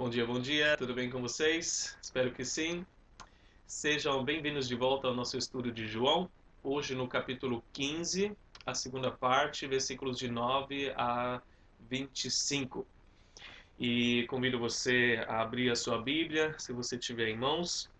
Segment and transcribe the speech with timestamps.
[0.00, 1.94] Bom dia, bom dia, tudo bem com vocês?
[2.00, 2.86] Espero que sim.
[3.66, 6.26] Sejam bem-vindos de volta ao nosso estudo de João.
[6.64, 8.34] Hoje no capítulo 15,
[8.64, 11.42] a segunda parte, versículos de 9 a
[11.80, 12.86] 25.
[13.78, 17.90] E convido você a abrir a sua Bíblia, se você tiver em mãos.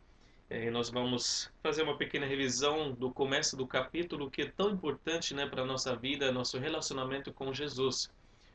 [0.49, 5.35] E nós vamos fazer uma pequena revisão do começo do capítulo, que é tão importante
[5.35, 8.11] né, para a nossa vida, nosso relacionamento com Jesus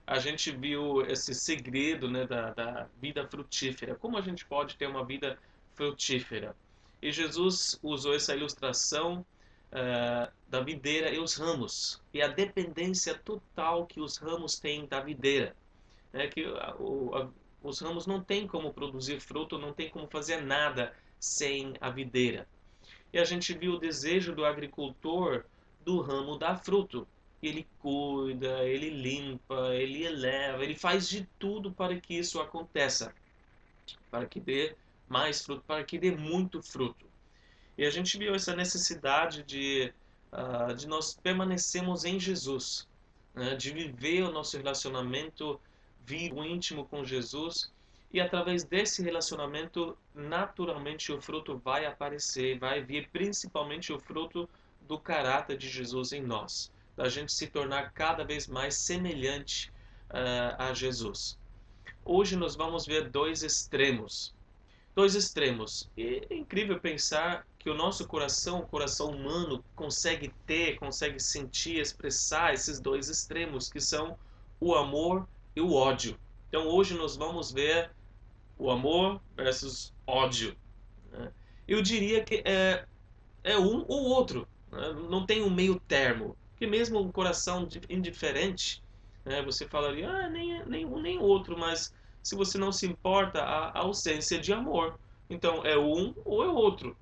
[0.08, 3.96] a gente viu esse segredo né, da, da vida frutífera.
[3.96, 5.38] Como a gente pode ter uma vida
[5.74, 6.56] frutífera?
[7.02, 9.26] E Jesus usou essa ilustração
[9.72, 15.00] uh, da videira e os ramos, e a dependência total que os ramos têm da
[15.00, 15.56] videira.
[16.14, 16.46] É que
[16.80, 17.30] o, a,
[17.64, 22.48] os ramos não têm como produzir fruto, não tem como fazer nada sem a videira.
[23.12, 25.46] E a gente viu o desejo do agricultor
[25.84, 27.08] do ramo dar fruto
[27.48, 33.14] ele cuida, ele limpa, ele eleva, ele faz de tudo para que isso aconteça,
[34.10, 34.76] para que dê
[35.08, 37.06] mais fruto, para que dê muito fruto.
[37.78, 39.94] E a gente viu essa necessidade de,
[40.32, 42.88] uh, de nós permanecermos em Jesus,
[43.34, 43.56] né?
[43.56, 45.60] de viver o nosso relacionamento
[46.06, 47.72] vivo, íntimo com Jesus,
[48.14, 54.48] e através desse relacionamento, naturalmente o fruto vai aparecer, vai vir principalmente o fruto
[54.88, 59.70] do caráter de Jesus em nós da gente se tornar cada vez mais semelhante
[60.10, 61.38] uh, a Jesus.
[62.04, 64.34] Hoje nós vamos ver dois extremos.
[64.96, 65.90] Dois extremos.
[65.98, 71.80] E é incrível pensar que o nosso coração, o coração humano, consegue ter, consegue sentir,
[71.80, 74.18] expressar esses dois extremos, que são
[74.60, 76.18] o amor e o ódio.
[76.48, 77.92] Então hoje nós vamos ver
[78.58, 80.56] o amor versus ódio.
[81.12, 81.32] Né?
[81.68, 82.86] Eu diria que é,
[83.44, 84.48] é um ou outro.
[84.72, 84.94] Né?
[85.10, 86.38] Não tem um meio termo.
[86.56, 88.82] Porque mesmo um coração indiferente,
[89.26, 93.44] né, você falaria, ah, nem, nem um nem outro, mas se você não se importa,
[93.44, 94.98] a, ausência de amor.
[95.30, 96.96] Então é um ou é outro.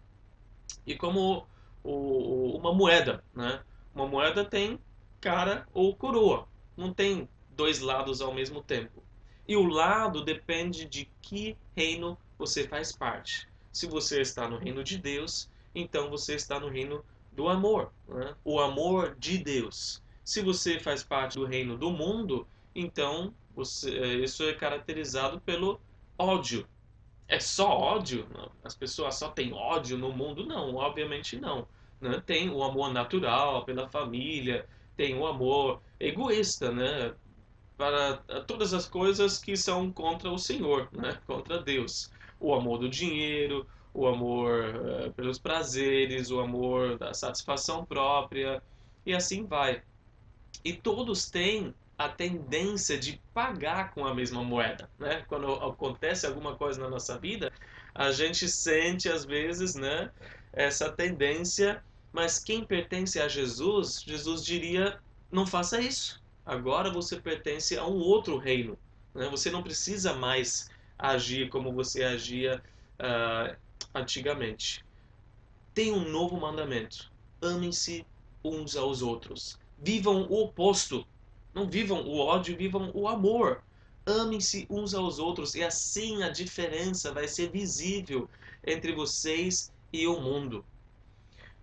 [0.87, 1.45] E como
[1.83, 3.61] o, uma moeda, né?
[3.93, 4.79] Uma moeda tem
[5.21, 9.03] cara ou coroa, não tem dois lados ao mesmo tempo.
[9.47, 13.47] E o lado depende de que reino você faz parte.
[13.71, 18.35] Se você está no reino de Deus, então você está no reino do amor, né?
[18.43, 20.01] o amor de Deus.
[20.23, 25.79] Se você faz parte do reino do mundo, então você, é, isso é caracterizado pelo
[26.17, 26.67] ódio.
[27.27, 28.27] É só ódio?
[28.63, 30.45] As pessoas só têm ódio no mundo?
[30.45, 31.67] Não, obviamente não.
[31.99, 32.21] Né?
[32.25, 37.13] Tem o amor natural pela família, tem o amor egoísta, né?
[37.77, 41.19] Para todas as coisas que são contra o Senhor, né?
[41.25, 42.11] Contra Deus.
[42.39, 48.61] O amor do dinheiro, o amor uh, pelos prazeres, o amor da satisfação própria,
[49.05, 49.83] e assim vai.
[50.63, 55.23] E todos têm a tendência de pagar com a mesma moeda, né?
[55.27, 57.51] Quando acontece alguma coisa na nossa vida,
[57.93, 60.09] a gente sente às vezes, né,
[60.51, 64.99] essa tendência, mas quem pertence a Jesus, Jesus diria:
[65.31, 66.21] não faça isso.
[66.45, 68.77] Agora você pertence a um outro reino.
[69.13, 69.29] Né?
[69.29, 72.61] Você não precisa mais agir como você agia
[72.99, 73.55] uh,
[73.93, 74.83] antigamente.
[75.73, 77.11] Tem um novo mandamento:
[77.41, 78.05] amem-se
[78.43, 79.57] uns aos outros.
[79.77, 81.05] Vivam o oposto.
[81.53, 83.63] Não vivam o ódio, vivam o amor.
[84.05, 88.29] Amem-se uns aos outros e assim a diferença vai ser visível
[88.65, 90.65] entre vocês e o mundo.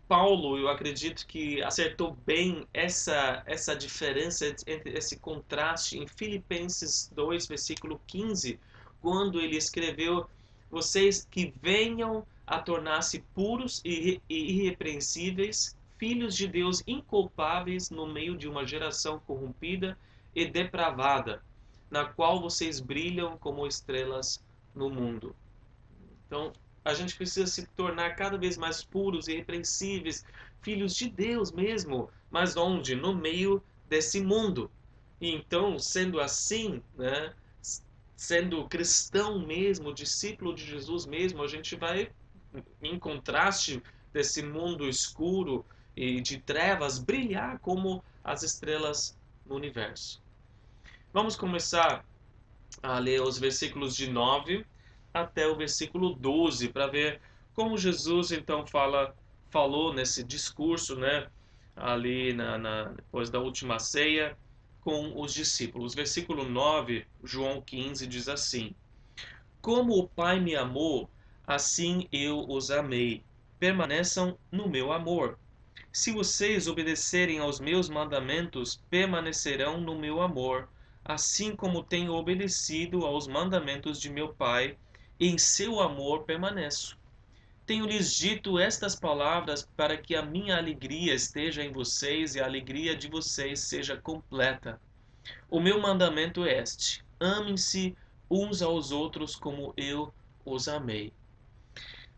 [0.08, 7.46] Paulo, eu acredito que acertou bem essa, essa diferença, entre esse contraste em Filipenses 2,
[7.46, 8.58] versículo 15,
[9.00, 10.28] quando ele escreveu
[10.70, 18.48] vocês que venham a tornar-se puros e irrepreensíveis, filhos de Deus inculpáveis no meio de
[18.48, 19.98] uma geração corrompida
[20.34, 21.42] e depravada,
[21.90, 24.42] na qual vocês brilham como estrelas
[24.74, 25.34] no mundo.
[26.26, 26.52] Então,
[26.84, 30.24] a gente precisa se tornar cada vez mais puros e irrepreensíveis,
[30.62, 32.94] filhos de Deus mesmo, mas onde?
[32.94, 34.70] No meio desse mundo.
[35.20, 37.34] E então, sendo assim, né,
[38.20, 42.12] sendo cristão mesmo, discípulo de Jesus mesmo, a gente vai,
[42.82, 43.82] em contraste
[44.12, 45.64] desse mundo escuro
[45.96, 50.22] e de trevas, brilhar como as estrelas no universo.
[51.14, 52.04] Vamos começar
[52.82, 54.66] a ler os versículos de 9
[55.14, 57.22] até o versículo 12 para ver
[57.54, 59.16] como Jesus então fala
[59.48, 61.26] falou nesse discurso, né,
[61.74, 64.36] ali na, na depois da última ceia,
[64.80, 65.94] com os discípulos.
[65.94, 68.74] Versículo 9, João 15 diz assim:
[69.60, 71.08] Como o Pai me amou,
[71.46, 73.22] assim eu os amei.
[73.58, 75.38] Permaneçam no meu amor.
[75.92, 80.68] Se vocês obedecerem aos meus mandamentos, permanecerão no meu amor,
[81.04, 84.78] assim como tenho obedecido aos mandamentos de meu Pai,
[85.18, 86.99] em seu amor permaneço.
[87.70, 92.96] Tenho-lhes dito estas palavras para que a minha alegria esteja em vocês e a alegria
[92.96, 94.80] de vocês seja completa.
[95.48, 97.96] O meu mandamento é este: amem-se
[98.28, 100.12] uns aos outros como eu
[100.44, 101.12] os amei.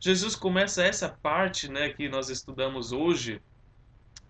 [0.01, 3.39] Jesus começa essa parte né, que nós estudamos hoje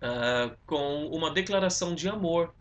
[0.01, 2.53] uh, com uma declaração de amor.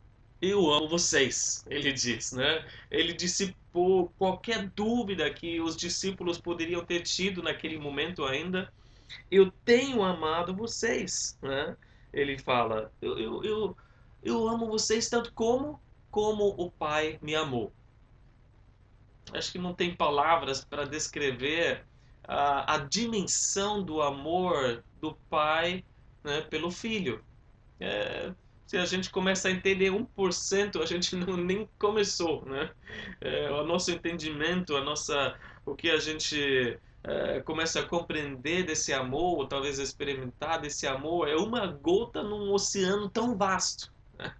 [0.43, 2.33] Eu amo vocês, ele diz.
[2.33, 2.67] Né?
[2.91, 8.73] Ele dissipou qualquer dúvida que os discípulos poderiam ter tido naquele momento ainda.
[9.31, 11.39] Eu tenho amado vocês.
[11.41, 11.77] Né?
[12.13, 13.77] Ele fala: eu, eu, eu,
[14.21, 15.81] eu amo vocês tanto como,
[16.11, 17.73] como o Pai me amou.
[19.33, 21.85] Acho que não tem palavras para descrever
[22.25, 25.85] a, a dimensão do amor do pai
[26.25, 27.25] né, pelo filho.
[27.79, 28.33] É,
[28.73, 32.43] se a gente começa a entender 1%, a gente não, nem começou.
[32.47, 32.71] Né?
[33.21, 38.91] É, o nosso entendimento, a nossa, o que a gente é, começa a compreender desse
[38.95, 43.93] amor, ou talvez experimentar desse amor, é uma gota num oceano tão vasto.
[44.19, 44.35] Né?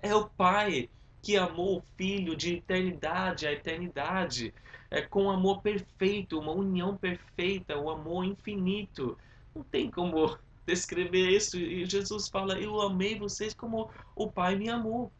[0.00, 0.88] É o pai
[1.20, 4.54] que amou o filho de eternidade a eternidade
[4.90, 9.18] é, com amor perfeito, uma união perfeita, um amor infinito.
[9.54, 11.58] Não tem como descrever isso.
[11.58, 15.12] E Jesus fala: Eu amei vocês como o Pai me amou.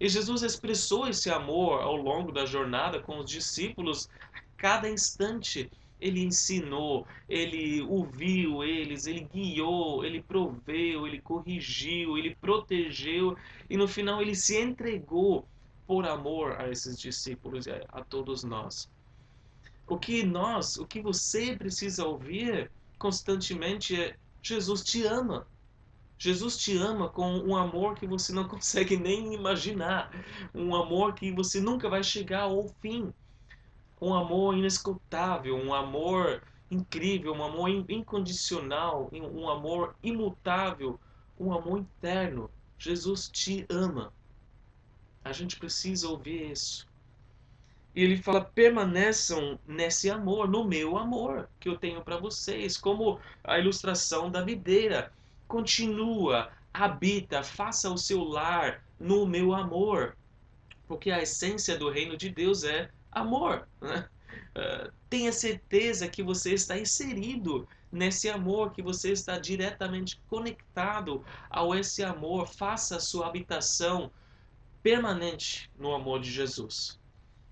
[0.00, 5.70] E Jesus expressou esse amor ao longo da jornada com os discípulos a cada instante.
[6.00, 13.36] Ele ensinou, ele ouviu eles, ele guiou, ele proveu, ele corrigiu, ele protegeu
[13.68, 15.44] e no final ele se entregou
[15.88, 18.88] por amor a esses discípulos e a, todos nós.
[19.88, 24.14] O que nós, o que você precisa ouvir constantemente é:
[24.48, 25.46] Jesus te ama.
[26.16, 30.10] Jesus te ama com um amor que você não consegue nem imaginar,
[30.54, 33.12] um amor que você nunca vai chegar ao fim,
[34.00, 40.98] um amor inescutável, um amor incrível, um amor incondicional, um amor imutável,
[41.38, 42.50] um amor interno.
[42.78, 44.12] Jesus te ama.
[45.22, 46.88] A gente precisa ouvir isso.
[47.94, 53.20] E ele fala: permaneçam nesse amor, no meu amor que eu tenho para vocês, como
[53.42, 55.12] a ilustração da videira.
[55.46, 60.16] Continua, habita, faça o seu lar no meu amor,
[60.86, 63.66] porque a essência do reino de Deus é amor.
[63.80, 64.06] Né?
[64.50, 71.74] Uh, tenha certeza que você está inserido nesse amor, que você está diretamente conectado ao
[71.74, 72.46] esse amor.
[72.46, 74.10] Faça a sua habitação
[74.82, 76.98] permanente no amor de Jesus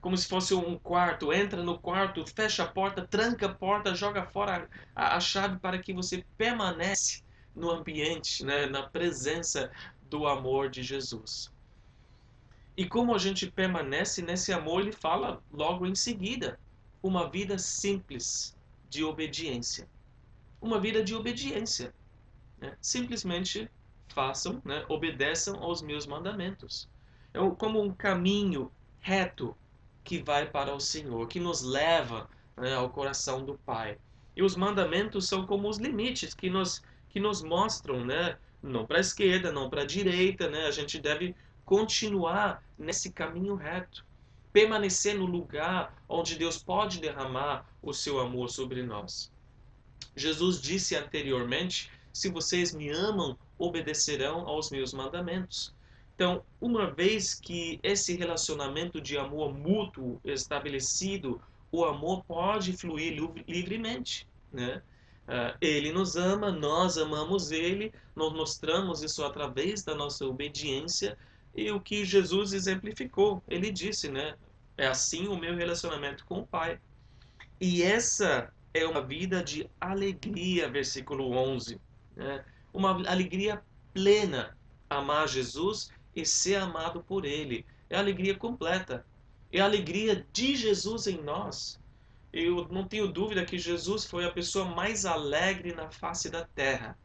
[0.01, 1.33] como se fosse um quarto.
[1.33, 5.79] Entra no quarto, fecha a porta, tranca a porta, joga fora a, a chave para
[5.79, 7.23] que você permanece
[7.55, 9.71] no ambiente, né, na presença
[10.09, 11.51] do amor de Jesus.
[12.77, 16.61] E como a gente permanece nesse amor, ele fala logo em seguida:
[17.03, 18.55] uma vida simples
[18.89, 19.89] de obediência.
[20.61, 21.95] Uma vida de obediência.
[22.59, 22.77] Né?
[22.81, 23.71] Simplesmente
[24.09, 24.85] façam, né?
[24.89, 26.89] obedeçam aos meus mandamentos.
[27.33, 28.71] É como um caminho
[29.01, 29.57] reto
[30.07, 33.99] que vai para o Senhor, que nos leva né, ao coração do Pai.
[34.37, 38.39] E os mandamentos são como os limites que nos, que nos mostram, né?
[38.63, 40.67] Não para a esquerda, não para a direita, né?
[40.67, 44.07] A gente deve continuar nesse caminho reto.
[44.53, 49.33] Permanecer no lugar onde Deus pode derramar o seu amor sobre nós.
[50.15, 55.75] Jesus disse anteriormente: Se vocês me amam, obedecerão aos meus mandamentos.
[56.17, 61.39] Então, uma vez que esse relacionamento de amor mútuo estabelecido,
[61.71, 64.83] o amor pode fluir livremente, né?
[65.29, 71.19] Uh, ele nos ama, nós amamos ele, nós mostramos isso através da nossa obediência
[71.55, 74.37] e o que Jesus exemplificou, ele disse, né?
[74.79, 76.79] É assim o meu relacionamento com o Pai.
[77.61, 81.79] E essa é uma vida de alegria, versículo 11.
[82.15, 82.45] Né?
[82.73, 84.57] Uma alegria plena.
[84.89, 87.67] Amar Jesus e ser amado por Ele.
[87.91, 89.07] É a alegria completa.
[89.53, 91.79] É a alegria de Jesus em nós.
[92.33, 96.99] Eu não tenho dúvida que Jesus foi a pessoa mais alegre na face da terra.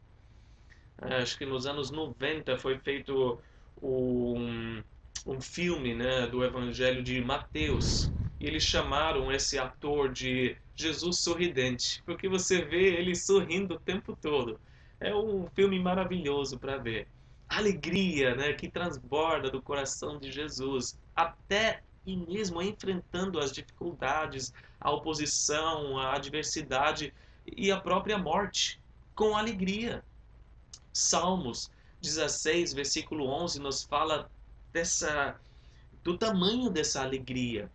[1.00, 3.38] É, acho que nos anos 90 foi feito
[3.80, 4.82] um,
[5.26, 8.10] um filme né, do Evangelho de Mateus.
[8.40, 14.16] E eles chamaram esse ator de Jesus sorridente, porque você vê ele sorrindo o tempo
[14.20, 14.58] todo.
[14.98, 17.06] É um filme maravilhoso para ver
[17.56, 24.90] alegria né, que transborda do coração de Jesus, até e mesmo enfrentando as dificuldades, a
[24.90, 27.14] oposição, a adversidade
[27.46, 28.80] e a própria morte,
[29.14, 30.02] com alegria.
[30.92, 34.30] Salmos 16, versículo 11, nos fala
[34.72, 35.38] dessa
[36.02, 37.70] do tamanho dessa alegria.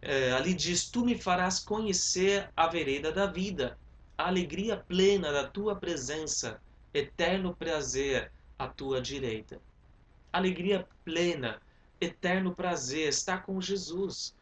[0.00, 3.76] É, ali diz: Tu me farás conhecer a vereda da vida,
[4.16, 6.60] a alegria plena da tua presença,
[6.94, 8.30] eterno prazer
[8.60, 9.58] à tua direita.
[10.30, 11.62] Alegria plena,
[11.98, 14.34] eterno prazer, está com Jesus.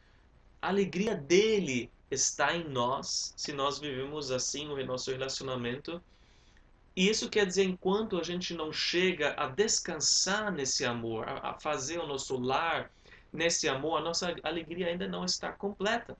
[0.60, 6.02] A alegria dele está em nós, se nós vivemos assim o nosso relacionamento.
[6.96, 12.00] E isso quer dizer, enquanto a gente não chega a descansar nesse amor, a fazer
[12.00, 12.90] o nosso lar
[13.32, 16.16] nesse amor, a nossa alegria ainda não está completa.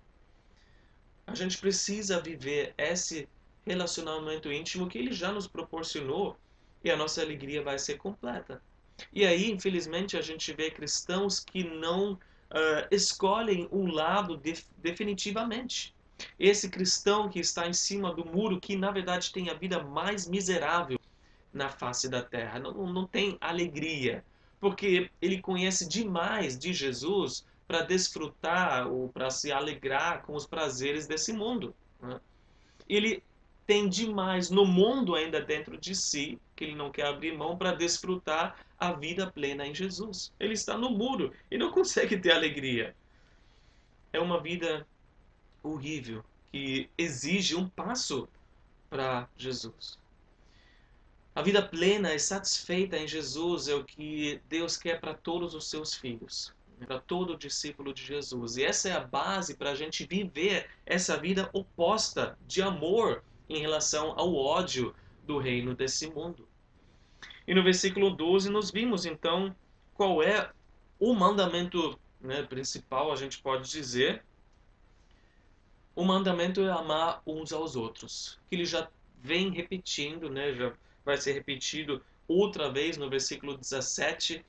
[1.26, 3.28] A gente precisa viver esse
[3.66, 6.38] relacionamento íntimo que ele já nos proporcionou
[6.82, 8.62] e a nossa alegria vai ser completa.
[9.12, 12.18] E aí, infelizmente, a gente vê cristãos que não uh,
[12.90, 15.94] escolhem um lado de, definitivamente.
[16.38, 20.26] Esse cristão que está em cima do muro, que na verdade tem a vida mais
[20.26, 20.98] miserável
[21.52, 24.24] na face da terra, não, não tem alegria,
[24.60, 31.06] porque ele conhece demais de Jesus para desfrutar ou para se alegrar com os prazeres
[31.06, 31.74] desse mundo.
[32.00, 32.20] Né?
[32.88, 33.22] Ele
[33.66, 37.72] tem demais no mundo ainda dentro de si, que ele não quer abrir mão para
[37.72, 40.32] desfrutar a vida plena em Jesus.
[40.40, 42.96] Ele está no muro e não consegue ter alegria.
[44.12, 44.84] É uma vida
[45.62, 48.28] horrível que exige um passo
[48.90, 49.96] para Jesus.
[51.32, 55.70] A vida plena e satisfeita em Jesus é o que Deus quer para todos os
[55.70, 56.52] seus filhos,
[56.84, 58.56] para todo discípulo de Jesus.
[58.56, 63.60] E essa é a base para a gente viver essa vida oposta de amor em
[63.60, 64.92] relação ao ódio
[65.24, 66.47] do reino desse mundo.
[67.48, 69.56] E no versículo 12 nós vimos então
[69.94, 70.50] qual é
[71.00, 74.22] o mandamento né, principal, a gente pode dizer.
[75.96, 78.86] O mandamento é amar uns aos outros, que ele já
[79.22, 84.44] vem repetindo, né, já vai ser repetido outra vez no versículo 17.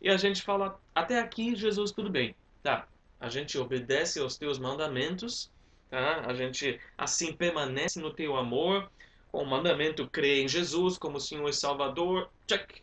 [0.00, 2.34] E a gente fala, até aqui, Jesus, tudo bem.
[2.62, 2.88] Tá,
[3.20, 5.52] a gente obedece aos teus mandamentos,
[5.90, 6.22] tá?
[6.26, 8.90] a gente assim permanece no teu amor,
[9.30, 12.82] com o mandamento crer em Jesus como Senhor e Salvador, check.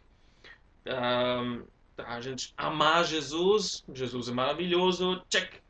[0.85, 1.63] Um,
[1.97, 5.61] a gente amar Jesus, Jesus é maravilhoso, check.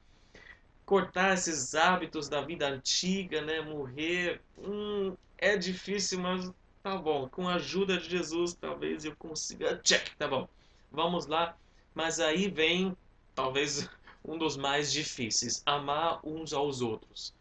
[0.85, 3.61] Cortar esses hábitos da vida antiga, né?
[3.61, 6.51] Morrer, hum, é difícil, mas
[6.85, 9.81] Tá bom, com a ajuda de Jesus, talvez eu consiga.
[9.83, 10.47] Check, tá bom.
[10.91, 11.57] Vamos lá.
[11.95, 12.95] Mas aí vem,
[13.33, 13.89] talvez,
[14.23, 17.33] um dos mais difíceis: amar uns aos outros.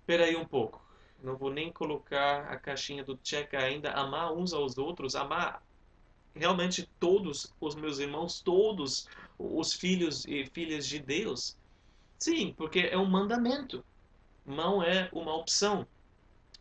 [0.00, 0.81] Espera aí um pouco.
[1.22, 3.92] Não vou nem colocar a caixinha do check ainda.
[3.92, 5.62] Amar uns aos outros, amar
[6.34, 9.06] realmente todos os meus irmãos, todos
[9.38, 11.56] os filhos e filhas de Deus.
[12.18, 13.84] Sim, porque é um mandamento,
[14.44, 15.86] não é uma opção.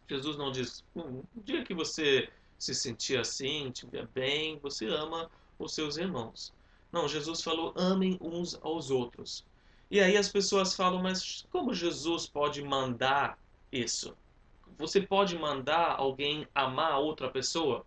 [0.09, 5.73] Jesus não diz, o dia que você se sentir assim, estiver bem, você ama os
[5.73, 6.53] seus irmãos.
[6.91, 9.45] Não, Jesus falou, amem uns aos outros.
[9.89, 13.37] E aí as pessoas falam, mas como Jesus pode mandar
[13.71, 14.15] isso?
[14.77, 17.85] Você pode mandar alguém amar outra pessoa?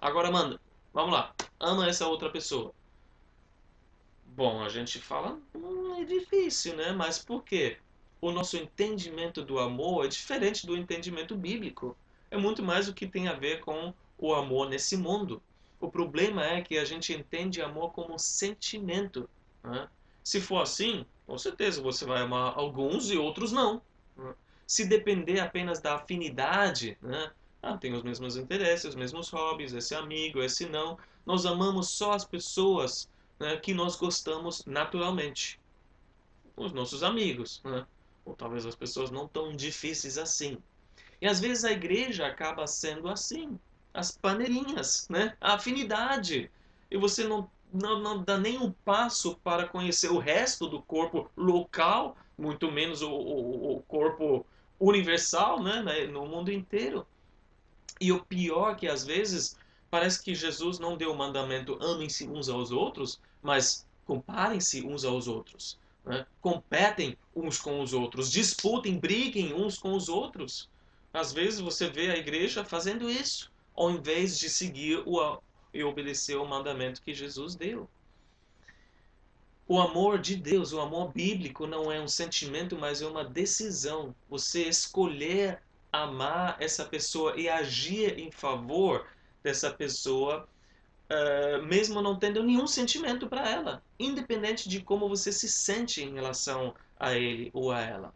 [0.00, 0.60] Agora manda.
[0.92, 1.34] Vamos lá.
[1.58, 2.72] Ama essa outra pessoa.
[4.26, 6.92] Bom, a gente fala, hum, é difícil, né?
[6.92, 7.78] Mas por quê?
[8.26, 11.94] o nosso entendimento do amor é diferente do entendimento bíblico.
[12.30, 15.42] É muito mais o que tem a ver com o amor nesse mundo.
[15.78, 19.28] O problema é que a gente entende amor como sentimento.
[19.62, 19.86] Né?
[20.22, 23.82] Se for assim, com certeza você vai amar alguns e outros não.
[24.66, 27.30] Se depender apenas da afinidade, né?
[27.62, 32.12] ah, tem os mesmos interesses, os mesmos hobbies, esse amigo, esse não, nós amamos só
[32.12, 35.60] as pessoas né, que nós gostamos naturalmente.
[36.56, 37.60] Os nossos amigos.
[37.64, 37.84] Né?
[38.24, 40.58] ou talvez as pessoas não tão difíceis assim.
[41.20, 43.58] E às vezes a igreja acaba sendo assim,
[43.92, 45.36] as paneirinhas, né?
[45.40, 46.50] A afinidade.
[46.90, 51.30] E você não, não, não dá nem um passo para conhecer o resto do corpo
[51.36, 54.44] local, muito menos o, o, o corpo
[54.86, 56.06] universal, né?
[56.06, 57.06] No mundo inteiro.
[58.00, 59.56] E o pior é que às vezes
[59.90, 65.28] parece que Jesus não deu o mandamento amem-se uns aos outros, mas comparem-se uns aos
[65.28, 66.26] outros né?
[66.40, 70.68] competem uns com os outros, disputem, briguem uns com os outros.
[71.12, 75.40] Às vezes você vê a igreja fazendo isso, ao invés de seguir o,
[75.72, 77.88] e obedecer o mandamento que Jesus deu.
[79.66, 84.14] O amor de Deus, o amor bíblico, não é um sentimento, mas é uma decisão.
[84.28, 89.06] Você escolher amar essa pessoa e agir em favor
[89.42, 90.46] dessa pessoa
[91.10, 96.14] uh, mesmo não tendo nenhum sentimento para ela, independente de como você se sente em
[96.14, 98.14] relação a ele ou a ela.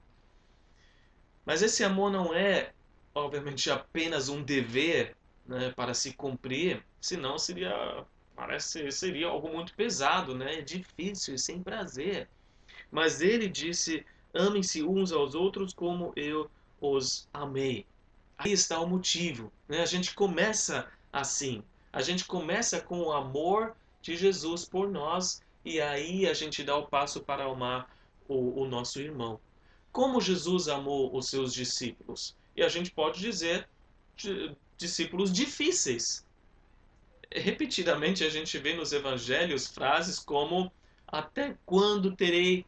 [1.45, 2.73] Mas esse amor não é,
[3.15, 8.05] obviamente, apenas um dever né, para se cumprir, senão seria
[8.39, 10.63] parece seria algo muito pesado, né?
[10.63, 12.29] Difícil e sem prazer.
[12.89, 16.49] Mas ele disse: amem-se uns aos outros como eu
[16.81, 17.85] os amei.
[18.39, 19.53] Aí está o motivo.
[19.69, 19.81] Né?
[19.81, 21.65] A gente começa assim.
[21.93, 26.77] A gente começa com o amor de Jesus por nós e aí a gente dá
[26.77, 27.93] o passo para amar
[28.29, 29.41] o, o nosso irmão.
[29.91, 32.37] Como Jesus amou os seus discípulos?
[32.55, 33.69] E a gente pode dizer
[34.77, 36.25] discípulos difíceis.
[37.35, 40.73] Repetidamente a gente vê nos evangelhos frases como
[41.07, 42.65] até quando terei,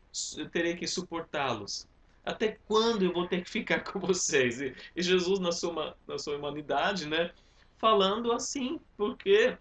[0.52, 1.86] terei que suportá-los?
[2.24, 4.60] Até quando eu vou ter que ficar com vocês?
[4.60, 7.32] E, e Jesus, na sua, na sua humanidade, né,
[7.78, 9.56] falando assim, porque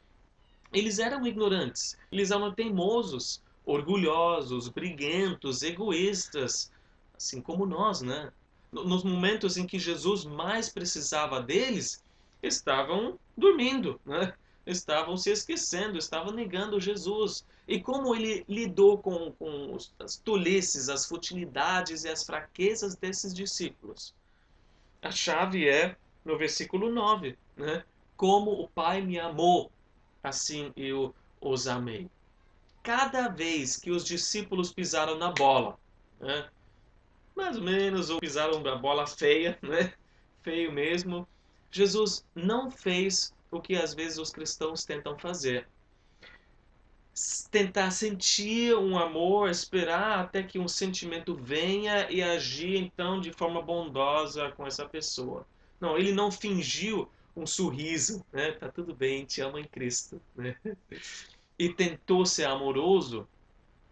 [0.74, 6.72] eles eram ignorantes, eles eram teimosos, orgulhosos, briguentos, egoístas,
[7.16, 8.32] assim como nós, né?
[8.72, 12.04] Nos momentos em que Jesus mais precisava deles,
[12.42, 14.34] estavam dormindo, né?
[14.70, 17.46] Estavam se esquecendo, estavam negando Jesus.
[17.68, 24.14] E como ele lidou com, com as tolices, as futilidades e as fraquezas desses discípulos?
[25.02, 27.84] A chave é no versículo 9, né?
[28.16, 29.72] Como o Pai me amou,
[30.24, 32.10] assim eu os amei.
[32.84, 35.78] Cada vez que os discípulos pisaram na bola,
[36.20, 36.50] né?
[37.36, 39.94] mais ou menos, ou pisaram na bola feia, né?
[40.44, 41.28] feio mesmo,
[41.72, 45.68] Jesus não fez o que às vezes os cristãos tentam fazer.
[47.52, 53.62] Tentar sentir um amor, esperar até que um sentimento venha e agir então de forma
[53.62, 55.46] bondosa com essa pessoa.
[55.80, 58.52] Não, ele não fingiu um sorriso, né?
[58.52, 60.56] Tá tudo bem, te amo em Cristo, né?
[61.58, 63.28] E tentou ser amoroso.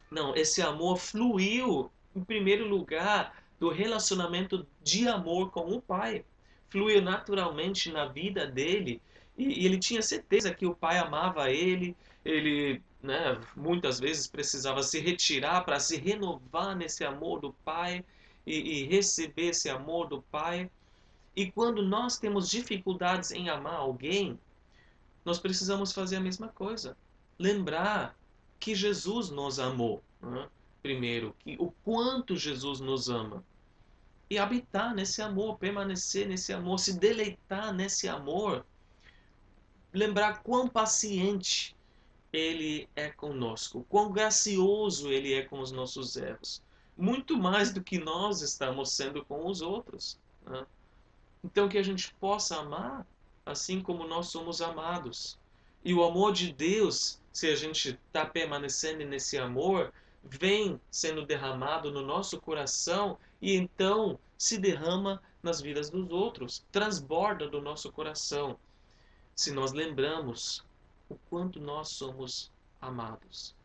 [0.09, 6.23] Não, esse amor fluiu em primeiro lugar do relacionamento de amor com o Pai.
[6.69, 9.01] Fluiu naturalmente na vida dele
[9.37, 14.81] e, e ele tinha certeza que o pai amava ele, ele né, muitas vezes precisava
[14.81, 18.03] se retirar para se renovar nesse amor do pai
[18.45, 20.69] e, e receber esse amor do pai.
[21.35, 24.39] E quando nós temos dificuldades em amar alguém,
[25.23, 26.97] nós precisamos fazer a mesma coisa.
[27.37, 28.17] Lembrar
[28.59, 30.01] que Jesus nos amou.
[30.19, 30.47] Né?
[30.81, 33.43] Primeiro, que o quanto Jesus nos ama.
[34.29, 38.65] E habitar nesse amor, permanecer nesse amor, se deleitar nesse amor
[39.93, 41.75] lembrar quão paciente
[42.31, 46.61] ele é conosco, quão gracioso ele é com os nossos erros,
[46.97, 50.19] muito mais do que nós estamos sendo com os outros.
[50.45, 50.65] Né?
[51.43, 53.05] Então que a gente possa amar
[53.47, 55.37] assim como nós somos amados.
[55.83, 61.91] E o amor de Deus, se a gente está permanecendo nesse amor, vem sendo derramado
[61.91, 68.59] no nosso coração e então se derrama nas vidas dos outros, transborda do nosso coração
[69.37, 70.65] se nós lembramos
[71.07, 73.55] o quanto nós somos amados.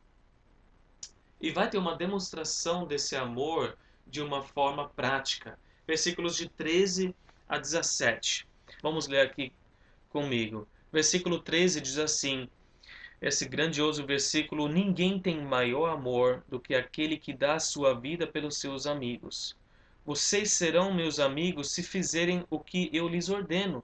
[1.40, 5.58] E vai ter uma demonstração desse amor de uma forma prática.
[5.86, 7.14] Versículos de 13
[7.48, 8.46] a 17.
[8.82, 9.50] Vamos ler aqui
[10.10, 10.68] comigo.
[10.92, 12.46] Versículo 13 diz assim:
[13.22, 18.26] esse grandioso versículo: Ninguém tem maior amor do que aquele que dá a sua vida
[18.26, 19.56] pelos seus amigos.
[20.04, 23.82] Vocês serão meus amigos se fizerem o que eu lhes ordeno.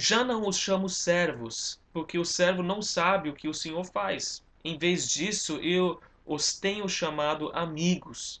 [0.00, 4.44] Já não os chamo servos, porque o servo não sabe o que o Senhor faz.
[4.62, 8.40] Em vez disso, eu os tenho chamado amigos,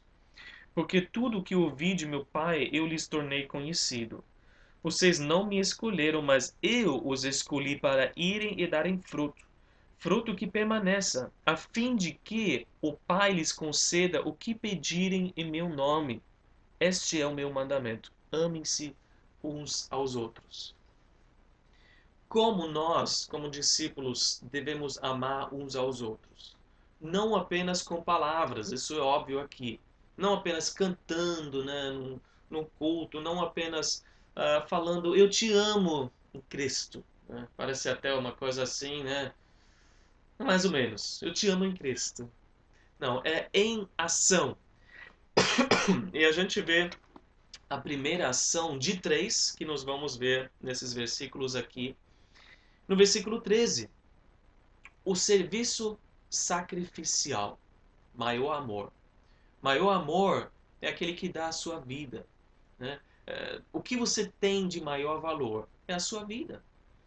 [0.72, 4.22] porque tudo o que ouvi de meu Pai eu lhes tornei conhecido.
[4.84, 9.44] Vocês não me escolheram, mas eu os escolhi para irem e darem fruto,
[9.96, 15.50] fruto que permaneça, a fim de que o Pai lhes conceda o que pedirem em
[15.50, 16.22] meu nome.
[16.78, 18.94] Este é o meu mandamento: amem-se
[19.42, 20.77] uns aos outros
[22.28, 26.56] como nós, como discípulos, devemos amar uns aos outros.
[27.00, 29.80] Não apenas com palavras, isso é óbvio aqui.
[30.16, 32.18] Não apenas cantando né,
[32.50, 34.04] num, culto, não apenas
[34.36, 37.02] uh, falando eu te amo em Cristo.
[37.28, 37.48] Né?
[37.56, 39.32] Parece até uma coisa assim, né?
[40.38, 41.22] Mais ou menos.
[41.22, 42.30] Eu te amo em Cristo.
[42.98, 44.56] Não, é em ação.
[46.12, 46.90] e a gente vê
[47.70, 51.96] a primeira ação de três que nós vamos ver nesses versículos aqui
[52.88, 53.90] no versículo 13,
[55.04, 55.98] o serviço
[56.30, 57.58] sacrificial,
[58.14, 58.90] maior amor.
[59.60, 62.26] Maior amor é aquele que dá a sua vida.
[62.78, 62.98] Né?
[63.26, 66.62] É, o que você tem de maior valor é a sua vida.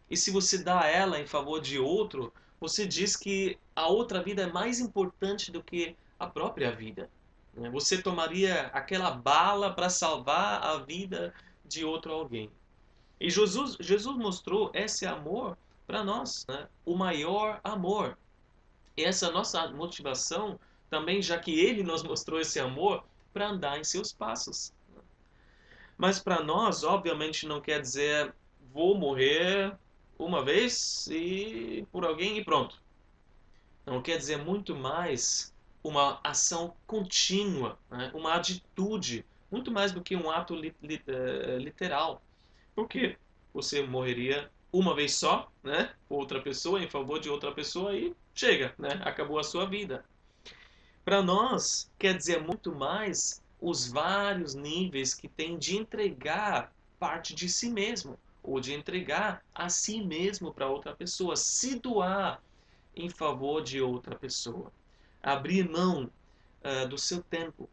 [0.08, 4.42] E se você dá ela em favor de outro, você diz que a outra vida
[4.42, 7.10] é mais importante do que a própria vida.
[7.54, 7.68] Né?
[7.70, 12.50] Você tomaria aquela bala para salvar a vida de outro alguém.
[13.18, 16.68] E Jesus, Jesus mostrou esse amor para nós né?
[16.84, 18.18] o maior amor.
[18.96, 20.58] E essa nossa motivação
[20.90, 24.74] também, já que ele nos mostrou esse amor, para andar em seus passos.
[25.96, 28.34] Mas para nós, obviamente, não quer dizer
[28.72, 29.76] vou morrer
[30.18, 32.80] uma vez e por alguém e pronto.
[33.84, 38.10] Não quer dizer muito mais uma ação contínua, né?
[38.14, 42.22] uma atitude, muito mais do que um ato li li uh, literal.
[42.74, 43.18] Porque
[43.52, 45.92] você morreria uma vez só, né?
[46.08, 49.00] Outra pessoa em favor de outra pessoa e chega, né?
[49.04, 50.04] Acabou a sua vida.
[51.04, 57.48] Para nós, quer dizer muito mais os vários níveis que tem de entregar parte de
[57.48, 62.42] si mesmo ou de entregar a si mesmo para outra pessoa, se doar
[62.94, 64.72] em favor de outra pessoa,
[65.22, 66.10] abrir mão
[66.64, 67.68] uh, do seu tempo,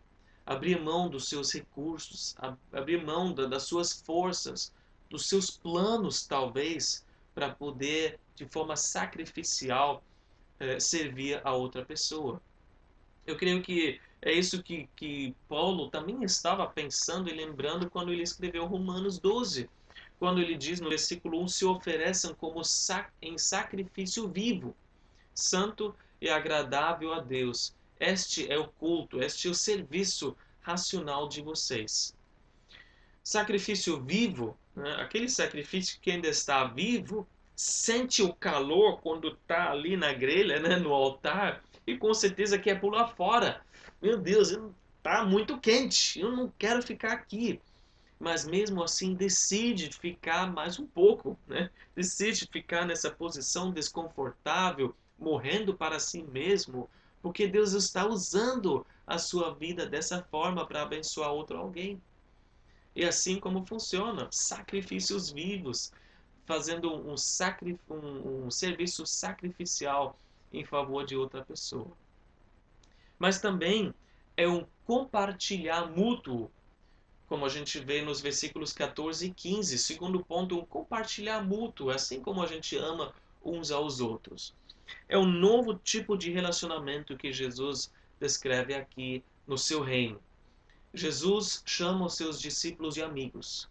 [0.46, 4.74] abrir mão dos seus recursos, ab abrir mão da, das suas forças,
[5.10, 10.04] dos seus planos, talvez, para poder, de forma sacrificial,
[10.60, 12.42] uh, servir a outra pessoa.
[13.26, 18.24] Eu creio que é isso que, que Paulo também estava pensando e lembrando quando ele
[18.24, 19.70] escreveu Romanos 12,
[20.20, 24.76] quando ele diz no versículo 1: se ofereçam como sac em sacrifício vivo,
[25.34, 27.74] santo e agradável a Deus.
[28.00, 32.14] Este é o culto, este é o serviço racional de vocês.
[33.30, 34.96] Sacrifício vivo, né?
[34.96, 40.78] aquele sacrifício que ainda está vivo, sente o calor quando está ali na grelha, né?
[40.78, 43.62] no altar, e com certeza quer pular fora.
[44.02, 44.58] Meu Deus,
[44.98, 47.62] está muito quente, eu não quero ficar aqui.
[48.20, 51.70] Mas mesmo assim decide ficar mais um pouco, né?
[51.96, 56.90] decide ficar nessa posição desconfortável, morrendo para si mesmo,
[57.22, 62.02] porque Deus está usando a sua vida dessa forma para abençoar outro alguém.
[63.00, 65.90] E assim como funciona, sacrifícios vivos,
[66.44, 70.20] fazendo um, sacri um, um serviço sacrificial
[70.52, 71.94] em favor de outra pessoa.
[73.18, 73.94] Mas também
[74.36, 76.52] é um compartilhar mútuo,
[77.26, 79.78] como a gente vê nos versículos 14 e 15.
[79.78, 84.54] Segundo ponto, um compartilhar mútuo, assim como a gente ama uns aos outros.
[85.08, 90.20] É um novo tipo de relacionamento que Jesus descreve aqui no seu reino.
[90.94, 93.70] Jesus chama os seus discípulos de amigos.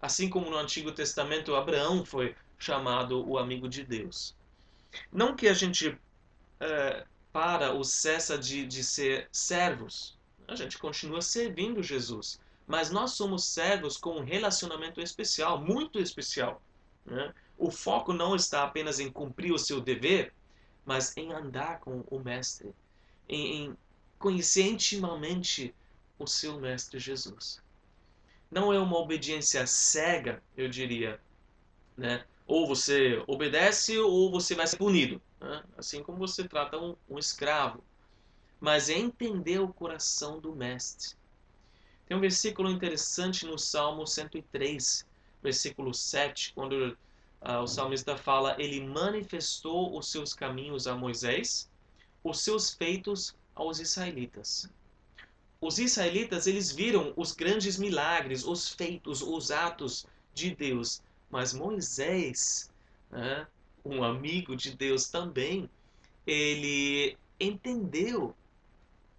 [0.00, 4.36] Assim como no Antigo Testamento Abraão foi chamado o amigo de Deus.
[5.12, 5.98] Não que a gente
[6.60, 10.18] é, para ou cessa de, de ser servos.
[10.48, 12.40] A gente continua servindo Jesus.
[12.66, 16.62] Mas nós somos servos com um relacionamento especial, muito especial.
[17.04, 17.32] Né?
[17.58, 20.32] O foco não está apenas em cumprir o seu dever,
[20.84, 22.74] mas em andar com o Mestre,
[23.28, 23.76] em, em
[24.18, 25.74] conhecer intimamente
[26.20, 27.60] o seu Mestre Jesus.
[28.48, 31.20] Não é uma obediência cega, eu diria,
[31.96, 32.24] né?
[32.46, 35.64] Ou você obedece ou você vai ser punido né?
[35.76, 37.82] assim como você trata um, um escravo.
[38.60, 41.16] Mas é entender o coração do mestre.
[42.06, 45.06] Tem um versículo interessante no Salmo 103,
[45.42, 46.96] versículo 7, quando
[47.40, 51.70] uh, o salmista fala: Ele manifestou os seus caminhos a Moisés,
[52.22, 54.68] os seus feitos aos israelitas.
[55.60, 62.70] Os israelitas eles viram os grandes milagres, os feitos, os atos de Deus, mas Moisés,
[63.10, 63.46] né,
[63.84, 65.68] um amigo de Deus também,
[66.26, 68.34] ele entendeu,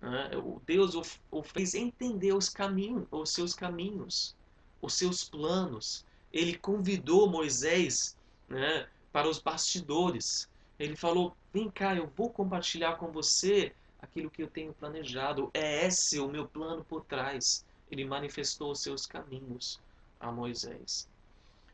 [0.01, 0.31] né?
[0.65, 4.35] Deus o, o fez entender os caminhos, os seus caminhos,
[4.81, 6.05] os seus planos.
[6.33, 8.17] Ele convidou Moisés
[8.49, 10.49] né, para os bastidores.
[10.79, 15.51] Ele falou: Vem cá, eu vou compartilhar com você aquilo que eu tenho planejado.
[15.53, 17.65] É esse o meu plano por trás.
[17.89, 19.79] Ele manifestou os seus caminhos
[20.19, 21.07] a Moisés.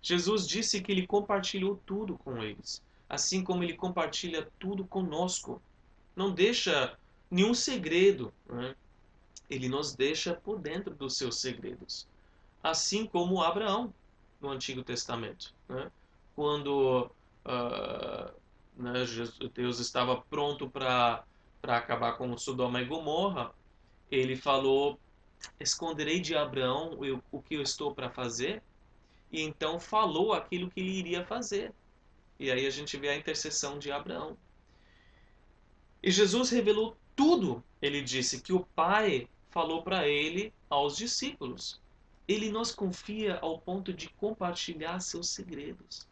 [0.02, 5.62] Jesus disse que ele compartilhou tudo com eles, assim como ele compartilha tudo conosco.
[6.16, 6.98] Não deixa
[7.30, 8.34] nenhum segredo.
[8.48, 8.76] Né?
[9.50, 12.08] Ele nos deixa por dentro dos seus segredos.
[12.64, 13.94] Assim como Abraão
[14.42, 15.54] no Antigo Testamento.
[15.68, 15.92] Né?
[16.36, 17.12] Quando
[17.46, 18.32] uh,
[18.76, 18.94] né,
[19.54, 21.24] Deus estava pronto para
[21.64, 23.54] acabar com Sodoma e Gomorra,
[24.10, 25.00] ele falou:
[25.60, 26.98] Esconderei de Abraão
[27.32, 28.62] o que eu estou para fazer
[29.32, 31.74] e então falou aquilo que ele iria fazer.
[32.40, 34.38] E aí a gente vê a intercessão de Abraão.
[36.02, 37.64] E Jesus revelou tudo.
[37.82, 41.82] Ele disse que o Pai falou para ele aos discípulos.
[42.28, 46.08] Ele nos confia ao ponto de compartilhar seus segredos.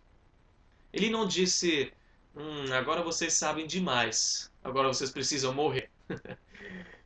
[0.92, 1.94] Ele não disse,
[2.36, 5.90] hum, agora vocês sabem demais, agora vocês precisam morrer.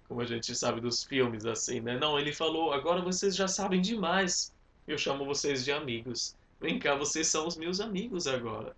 [0.07, 1.97] Como a gente sabe dos filmes assim, né?
[1.97, 4.53] Não, ele falou, agora vocês já sabem demais,
[4.87, 6.35] eu chamo vocês de amigos.
[6.59, 8.75] Vem cá, vocês são os meus amigos agora.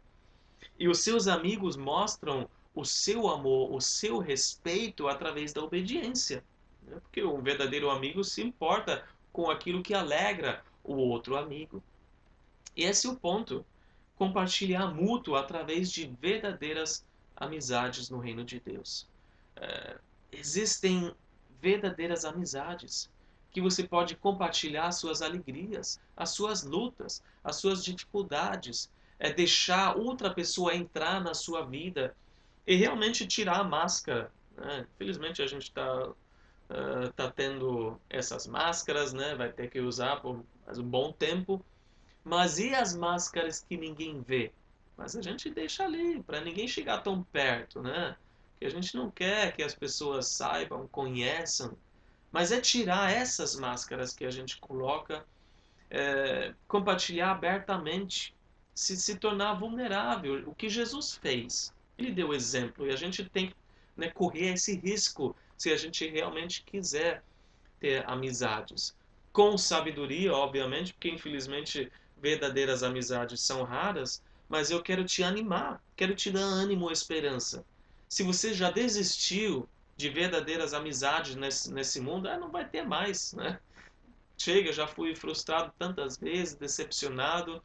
[0.77, 6.43] E os seus amigos mostram o seu amor, o seu respeito através da obediência.
[6.83, 6.97] Né?
[7.01, 11.81] Porque um verdadeiro amigo se importa com aquilo que alegra o outro amigo.
[12.75, 13.65] E esse é o ponto.
[14.21, 17.03] Compartilhar mútuo através de verdadeiras
[17.35, 19.07] amizades no reino de Deus.
[19.55, 19.97] É,
[20.31, 21.11] existem
[21.59, 23.09] verdadeiras amizades
[23.49, 30.31] que você pode compartilhar suas alegrias, as suas lutas, as suas dificuldades, é deixar outra
[30.31, 32.15] pessoa entrar na sua vida
[32.67, 34.31] e realmente tirar a máscara.
[34.55, 34.85] Né?
[34.93, 39.33] Infelizmente a gente está uh, tá tendo essas máscaras, né?
[39.33, 41.65] vai ter que usar por mais um bom tempo.
[42.23, 44.51] Mas e as máscaras que ninguém vê?
[44.97, 48.15] Mas a gente deixa ali, para ninguém chegar tão perto, né?
[48.59, 51.75] Que a gente não quer que as pessoas saibam, conheçam.
[52.31, 55.25] Mas é tirar essas máscaras que a gente coloca,
[55.89, 58.33] é, compartilhar abertamente,
[58.73, 60.47] se, se tornar vulnerável.
[60.47, 61.73] O que Jesus fez.
[61.97, 63.55] Ele deu exemplo e a gente tem que
[63.97, 67.23] né, correr esse risco se a gente realmente quiser
[67.79, 68.95] ter amizades.
[69.33, 76.13] Com sabedoria, obviamente, porque infelizmente verdadeiras amizades são raras, mas eu quero te animar, quero
[76.13, 77.65] te dar ânimo e esperança.
[78.07, 83.33] Se você já desistiu de verdadeiras amizades nesse, nesse mundo, ah, não vai ter mais,
[83.33, 83.59] né?
[84.37, 87.63] Chega, já fui frustrado tantas vezes, decepcionado.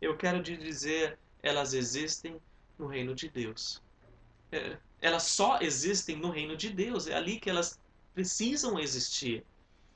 [0.00, 2.40] Eu quero te dizer, elas existem
[2.78, 3.80] no reino de Deus.
[4.50, 7.06] É, elas só existem no reino de Deus.
[7.06, 7.78] É ali que elas
[8.14, 9.44] precisam existir.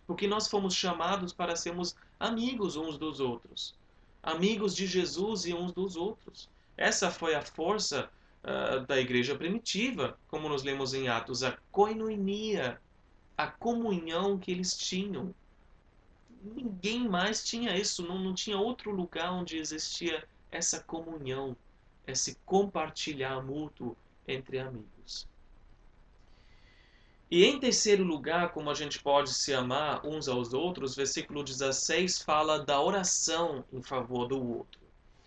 [0.07, 3.75] Porque nós fomos chamados para sermos amigos uns dos outros.
[4.22, 6.48] Amigos de Jesus e uns dos outros.
[6.76, 8.11] Essa foi a força
[8.44, 12.80] uh, da igreja primitiva, como nós lemos em Atos, a koinonia,
[13.37, 15.35] a comunhão que eles tinham.
[16.42, 21.56] Ninguém mais tinha isso, não, não tinha outro lugar onde existia essa comunhão,
[22.06, 24.99] esse compartilhar mútuo entre amigos.
[27.31, 32.23] E em terceiro lugar, como a gente pode se amar uns aos outros, versículo 16
[32.23, 34.81] fala da oração em favor do outro.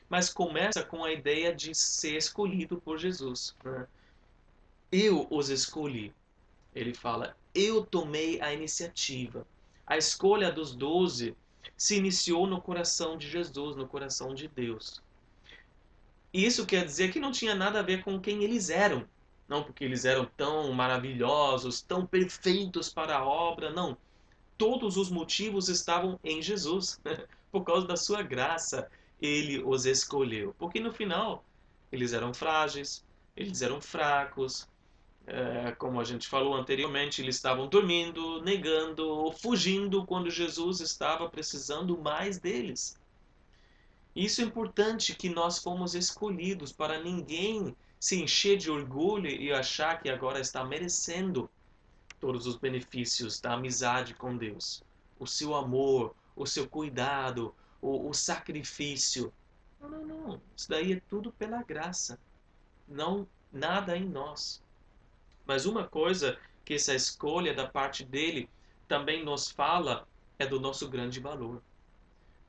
[0.09, 3.55] Mas começa com a ideia de ser escolhido por Jesus.
[3.63, 3.87] Né?
[4.91, 6.13] Eu os escolhi.
[6.75, 9.47] Ele fala, eu tomei a iniciativa.
[9.87, 11.35] A escolha dos doze
[11.77, 15.01] se iniciou no coração de Jesus, no coração de Deus.
[16.33, 19.07] Isso quer dizer que não tinha nada a ver com quem eles eram.
[19.53, 23.95] Não porque eles eram tão maravilhosos, tão perfeitos para a obra, não.
[24.57, 26.99] Todos os motivos estavam em Jesus.
[27.51, 28.89] Por causa da sua graça,
[29.21, 30.55] ele os escolheu.
[30.57, 31.45] Porque no final,
[31.91, 33.05] eles eram frágeis,
[33.37, 34.67] eles eram fracos.
[35.27, 41.29] É, como a gente falou anteriormente, eles estavam dormindo, negando ou fugindo quando Jesus estava
[41.29, 42.99] precisando mais deles.
[44.15, 50.01] Isso é importante que nós fomos escolhidos para ninguém se encher de orgulho e achar
[50.01, 51.49] que agora está merecendo
[52.19, 54.83] todos os benefícios da amizade com Deus.
[55.17, 59.31] O seu amor, o seu cuidado, o, o sacrifício.
[59.79, 60.41] Não, não, não.
[60.53, 62.19] Isso daí é tudo pela graça.
[62.89, 64.61] Não nada em nós.
[65.45, 68.49] Mas uma coisa que essa escolha da parte dele
[68.85, 70.05] também nos fala
[70.37, 71.63] é do nosso grande valor.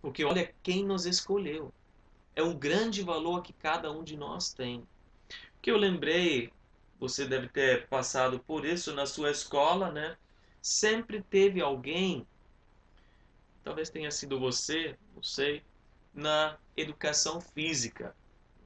[0.02, 1.72] Porque olha quem nos escolheu.
[2.34, 4.84] É um grande valor que cada um de nós tem.
[5.64, 6.52] Que eu lembrei,
[7.00, 10.14] você deve ter passado por isso na sua escola, né?
[10.60, 12.26] Sempre teve alguém,
[13.64, 15.62] talvez tenha sido você, não sei,
[16.12, 18.14] na educação física.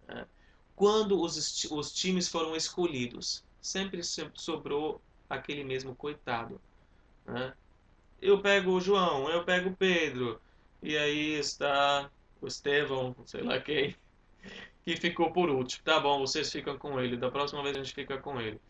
[0.08, 0.26] Né?
[0.74, 6.60] Quando os, os times foram escolhidos, sempre, sempre sobrou aquele mesmo coitado.
[7.24, 7.54] Né?
[8.20, 10.40] Eu pego o João, eu pego o Pedro,
[10.82, 13.94] e aí está o Estevão, sei lá quem,
[14.84, 15.82] que ficou por último.
[15.84, 17.16] Tá bom, vocês ficam com ele.
[17.16, 18.60] Da próxima vez a gente fica com ele.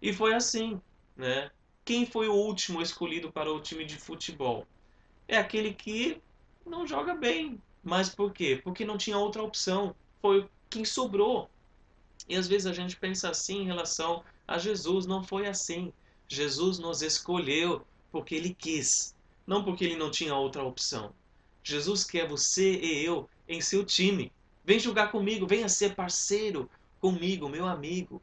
[0.00, 0.80] E foi assim,
[1.16, 1.50] né?
[1.84, 4.66] Quem foi o último escolhido para o time de futebol?
[5.28, 6.20] É aquele que
[6.64, 7.60] não joga bem.
[7.82, 8.60] Mas por quê?
[8.62, 9.94] Porque não tinha outra opção.
[10.20, 11.48] Foi quem sobrou.
[12.28, 15.06] E às vezes a gente pensa assim em relação a Jesus.
[15.06, 15.92] Não foi assim.
[16.28, 19.14] Jesus nos escolheu porque ele quis
[19.46, 21.14] não porque ele não tinha outra opção.
[21.62, 24.32] Jesus quer você e eu em seu time.
[24.66, 26.68] Vem jogar comigo, venha ser parceiro
[27.00, 28.20] comigo, meu amigo.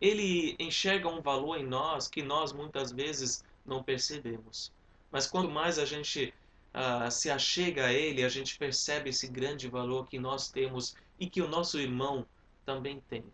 [0.00, 4.72] Ele enxerga um valor em nós que nós muitas vezes não percebemos.
[5.12, 6.34] Mas quanto mais a gente
[6.74, 11.30] uh, se achega a Ele, a gente percebe esse grande valor que nós temos e
[11.30, 12.26] que o nosso irmão
[12.64, 13.24] também tem.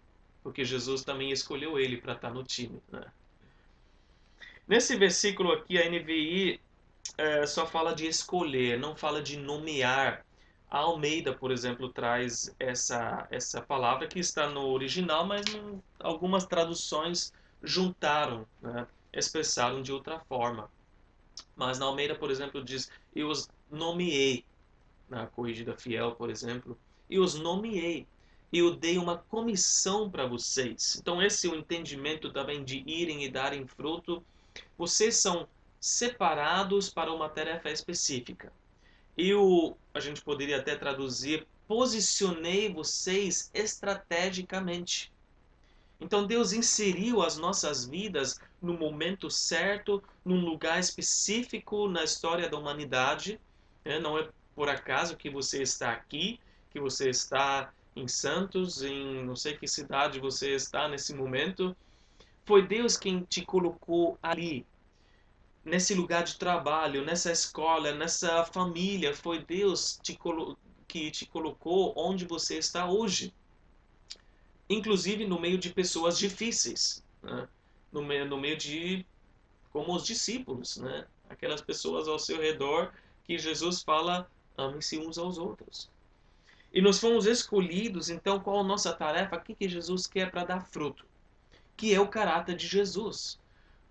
[0.43, 2.83] Porque Jesus também escolheu ele para estar no time.
[2.91, 3.05] Né?
[4.69, 6.61] Nesse versículo aqui, a NVI
[7.17, 10.23] é, só fala de escolher, não fala de nomear
[10.73, 15.45] A Almeida, por exemplo, traz essa, essa palavra que está no original, mas
[16.01, 17.31] algumas traduções
[17.63, 18.87] juntaram, né?
[19.13, 20.71] expressaram de outra forma.
[21.55, 24.47] Mas na Almeida, por exemplo, diz: Eu os nomeei.
[25.11, 26.79] Na Corrigida Fiel, por exemplo,
[27.11, 28.07] e os nomeei.
[28.51, 30.97] Eu dei uma comissão para vocês.
[30.99, 34.25] Então, esse é o entendimento também de irem e darem fruto.
[34.79, 35.47] Vocês são
[35.79, 38.51] separados para uma tarefa específica.
[39.16, 45.12] Eu, a gente poderia até traduzir, posicionei vocês estrategicamente.
[46.01, 52.59] Então Deus inseriu as nossas vidas no momento certo, num lugar específico na história da
[52.59, 53.40] humanidade.
[53.85, 54.01] Né?
[54.01, 59.37] Não é por acaso que você está aqui, que você está em Santos, em não
[59.37, 61.77] sei que cidade você está nesse momento.
[62.44, 64.66] Foi Deus quem te colocou ali,
[65.64, 69.14] nesse lugar de trabalho, nessa escola, nessa família.
[69.14, 70.18] Foi Deus te
[70.88, 73.33] que te colocou onde você está hoje
[74.72, 77.48] inclusive no meio de pessoas difíceis, né?
[77.90, 79.05] no, meio, no meio de
[79.70, 81.07] como os discípulos, né?
[81.29, 82.92] aquelas pessoas ao seu redor
[83.25, 85.90] que Jesus fala, amem-se uns aos outros.
[86.72, 89.37] E nós fomos escolhidos, então qual a nossa tarefa?
[89.37, 91.05] O que, que Jesus quer para dar fruto?
[91.77, 93.38] Que é o caráter de Jesus.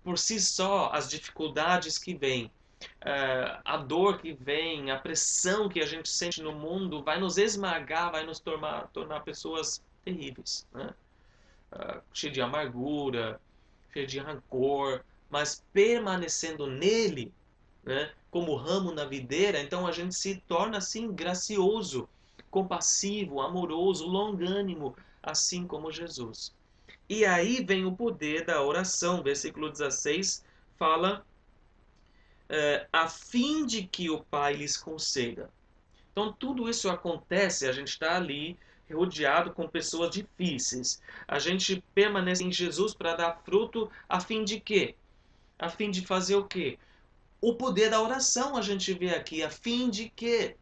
[0.02, 5.80] Por si só, as dificuldades que vêm, uh, a dor que vem, a pressão que
[5.80, 10.90] a gente sente no mundo vai nos esmagar, vai nos tornar, tornar pessoas terríveis, né?
[11.72, 13.40] Uh, cheio de amargura,
[13.92, 17.32] cheio de rancor, mas permanecendo nele,
[17.82, 22.08] né, como ramo na videira, então a gente se torna assim gracioso,
[22.50, 26.54] compassivo, amoroso, longânimo, assim como Jesus.
[27.14, 29.22] E aí vem o poder da oração.
[29.22, 30.42] Versículo 16
[30.78, 31.22] fala:
[32.48, 35.50] uh, a fim de que o Pai lhes conceda.
[36.10, 38.58] Então tudo isso acontece, a gente está ali
[38.90, 41.02] rodeado com pessoas difíceis.
[41.28, 44.94] A gente permanece em Jesus para dar fruto a fim de quê?
[45.58, 46.78] A fim de fazer o quê?
[47.42, 50.56] O poder da oração a gente vê aqui, a fim de quê?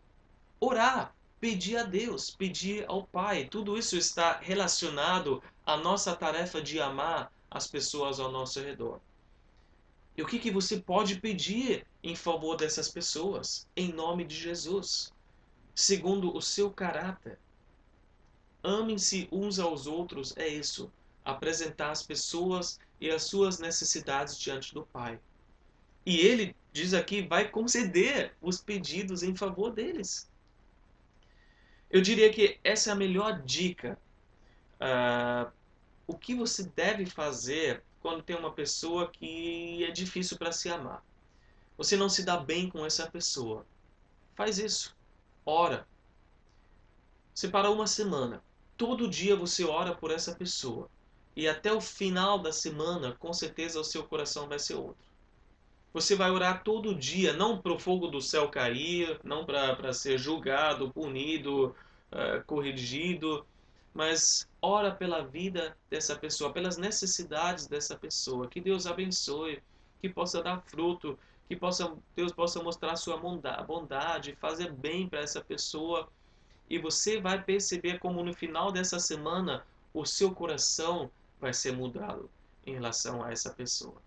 [0.58, 3.46] Orar, pedir a Deus, pedir ao Pai.
[3.46, 9.00] Tudo isso está relacionado à nossa tarefa de amar as pessoas ao nosso redor.
[10.16, 13.66] E o que, que você pode pedir em favor dessas pessoas?
[13.74, 15.12] Em nome de Jesus.
[15.74, 17.38] Segundo o seu caráter
[18.62, 20.92] Amem-se uns aos outros é isso,
[21.24, 25.18] apresentar as pessoas e as suas necessidades diante do Pai.
[26.04, 30.29] E ele diz aqui, vai conceder os pedidos em favor deles.
[31.90, 33.98] Eu diria que essa é a melhor dica.
[34.80, 35.50] Uh,
[36.06, 41.04] o que você deve fazer quando tem uma pessoa que é difícil para se amar?
[41.76, 43.66] Você não se dá bem com essa pessoa.
[44.34, 44.96] Faz isso.
[45.44, 45.86] Ora.
[47.34, 48.42] Separa uma semana
[48.80, 50.88] todo dia você ora por essa pessoa.
[51.36, 55.04] E até o final da semana, com certeza o seu coração vai ser outro.
[55.92, 60.18] Você vai orar todo dia, não para o fogo do céu cair, não para ser
[60.18, 61.74] julgado, punido,
[62.12, 63.44] uh, corrigido,
[63.92, 68.48] mas ora pela vida dessa pessoa, pelas necessidades dessa pessoa.
[68.48, 69.60] Que Deus abençoe,
[70.00, 75.40] que possa dar fruto, que possa, Deus possa mostrar sua bondade, fazer bem para essa
[75.40, 76.08] pessoa
[76.70, 82.30] e você vai perceber como no final dessa semana o seu coração vai ser mudado
[82.64, 84.00] em relação a essa pessoa.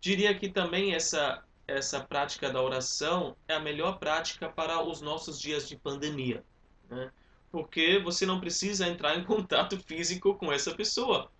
[0.00, 5.40] Diria que também essa essa prática da oração é a melhor prática para os nossos
[5.40, 6.44] dias de pandemia,
[6.88, 7.12] né?
[7.50, 11.30] porque você não precisa entrar em contato físico com essa pessoa.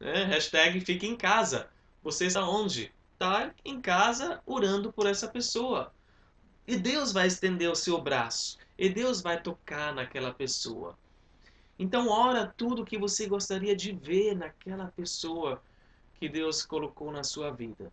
[0.00, 0.24] Né?
[0.24, 1.68] Hashtag fique em casa.
[2.02, 2.92] Você está onde?
[3.12, 5.92] Está em casa orando por essa pessoa.
[6.66, 8.58] E Deus vai estender o seu braço.
[8.78, 10.98] E Deus vai tocar naquela pessoa.
[11.78, 15.62] Então, ora tudo que você gostaria de ver naquela pessoa
[16.18, 17.92] que Deus colocou na sua vida.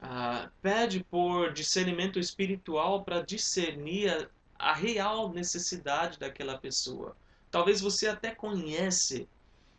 [0.00, 7.16] Ah, pede por discernimento espiritual para discernir a, a real necessidade daquela pessoa.
[7.50, 9.28] Talvez você até conhece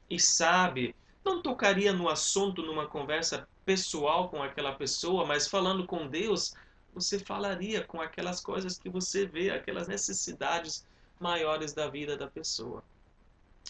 [0.09, 6.07] e sabe, não tocaria no assunto numa conversa pessoal com aquela pessoa, mas falando com
[6.07, 6.53] Deus,
[6.93, 10.85] você falaria com aquelas coisas que você vê, aquelas necessidades
[11.19, 12.83] maiores da vida da pessoa.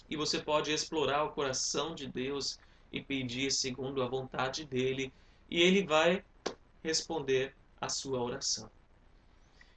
[0.09, 2.59] E você pode explorar o coração de Deus
[2.91, 5.13] e pedir segundo a vontade dele,
[5.49, 6.23] e ele vai
[6.83, 8.69] responder a sua oração.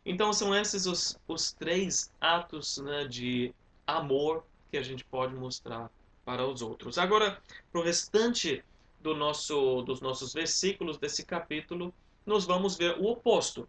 [0.04, 3.52] Então são esses os, os três atos né, de
[3.86, 5.90] amor que a gente pode mostrar
[6.24, 6.98] para os outros.
[6.98, 8.64] Agora, para o restante
[9.00, 11.92] do nosso, dos nossos versículos desse capítulo,
[12.24, 13.68] nós vamos ver o oposto,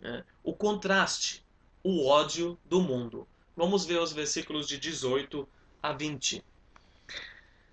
[0.00, 0.24] né?
[0.42, 1.44] o contraste,
[1.82, 3.26] o ódio do mundo.
[3.56, 5.48] Vamos ver os versículos de 18
[5.82, 6.44] a 20.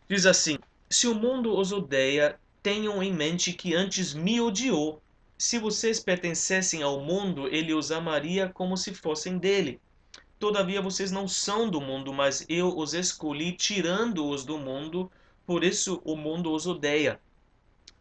[0.07, 0.57] Diz assim:
[0.94, 5.02] Se o mundo os odeia, tenham em mente que antes me odiou.
[5.36, 9.82] Se vocês pertencessem ao mundo, ele os amaria como se fossem dele.
[10.38, 15.12] Todavia vocês não são do mundo, mas eu os escolhi tirando-os do mundo,
[15.48, 17.20] por isso o mundo os odeia.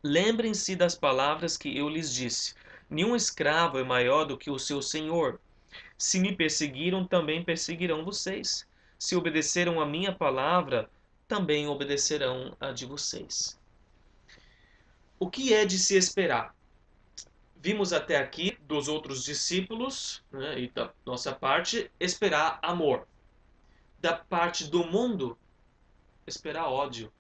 [0.02, 2.52] Lembrem-se das palavras que eu lhes disse:
[2.90, 5.40] Nenhum escravo é maior do que o seu senhor.
[5.96, 8.66] Se me perseguiram, também perseguirão vocês.
[8.98, 10.90] Se obedeceram a minha palavra,
[11.32, 13.58] também obedecerão a de vocês.
[15.18, 16.54] O que é de se esperar?
[17.56, 23.08] Vimos até aqui dos outros discípulos né, e da nossa parte esperar amor.
[23.98, 25.38] Da parte do mundo,
[26.26, 27.10] esperar ódio.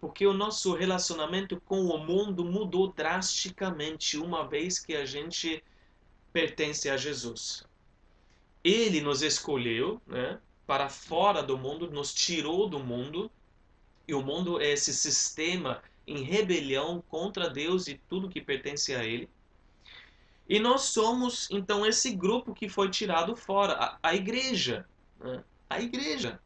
[0.00, 5.62] Porque o nosso relacionamento com o mundo mudou drasticamente uma vez que a gente
[6.32, 7.66] pertence a Jesus.
[8.62, 10.40] Ele nos escolheu, né?
[10.66, 13.30] Para fora do mundo, nos tirou do mundo,
[14.06, 19.04] e o mundo é esse sistema em rebelião contra Deus e tudo que pertence a
[19.04, 19.28] Ele.
[20.48, 24.86] E nós somos, então, esse grupo que foi tirado fora, a, a igreja.
[25.18, 25.42] Né?
[25.70, 26.38] A igreja.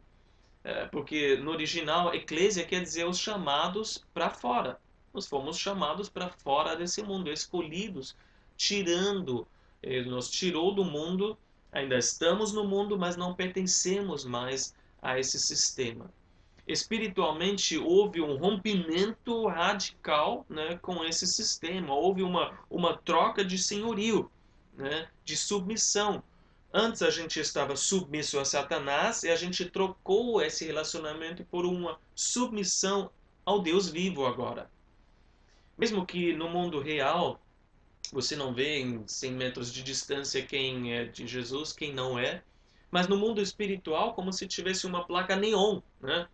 [0.63, 4.79] É, porque no original, eclésia quer dizer os chamados para fora.
[5.13, 8.17] Nós fomos chamados para fora desse mundo, escolhidos,
[8.57, 9.47] tirando,
[9.83, 11.37] ele nos tirou do mundo
[11.71, 16.11] Ainda estamos no mundo, mas não pertencemos mais a esse sistema.
[16.67, 24.31] Espiritualmente, houve um rompimento radical né, com esse sistema, houve uma, uma troca de senhorio,
[24.75, 26.23] né, de submissão.
[26.73, 31.99] Antes a gente estava submisso a Satanás e a gente trocou esse relacionamento por uma
[32.15, 33.11] submissão
[33.47, 34.71] ao Deus vivo agora.
[35.79, 37.41] Mesmo que no mundo real
[38.13, 42.43] você não vê em 100 metros de distância quem é de Jesus, quem não é.
[42.91, 46.27] Mas no mundo espiritual, como se tivesse uma placa neon, né?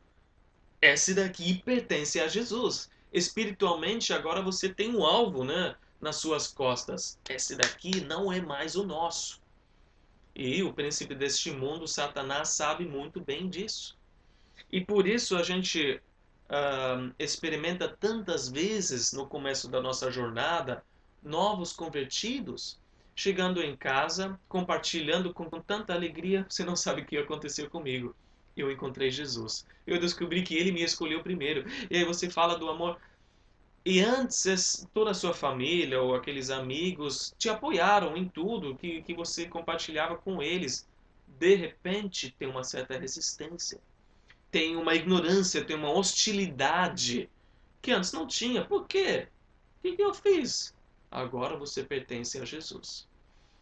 [0.80, 2.90] Esse daqui pertence a Jesus.
[3.12, 5.74] Espiritualmente, agora você tem um alvo, né?
[6.00, 7.18] Nas suas costas.
[7.28, 9.40] Esse daqui não é mais o nosso.
[10.34, 13.96] E o príncipe deste mundo, Satanás, sabe muito bem disso.
[14.70, 16.00] E por isso a gente
[16.50, 20.84] uh, experimenta tantas vezes no começo da nossa jornada
[21.24, 22.78] novos convertidos,
[23.16, 28.14] chegando em casa, compartilhando com, tanta alegria, você não sabe o que aconteceu comigo.
[28.56, 29.66] Eu encontrei Jesus.
[29.86, 31.64] Eu descobri que ele me escolheu primeiro.
[31.90, 32.98] E aí você fala do amor.
[33.84, 39.14] E antes, toda a sua família ou aqueles amigos te apoiaram em tudo que, que
[39.14, 40.88] você compartilhava com eles.
[41.26, 43.80] De repente, tem uma certa resistência.
[44.50, 47.28] Tem uma ignorância, tem uma hostilidade
[47.82, 48.64] que antes não tinha.
[48.64, 49.28] Por quê?
[49.84, 50.74] O que eu fiz?
[51.14, 53.08] Agora você pertence a Jesus.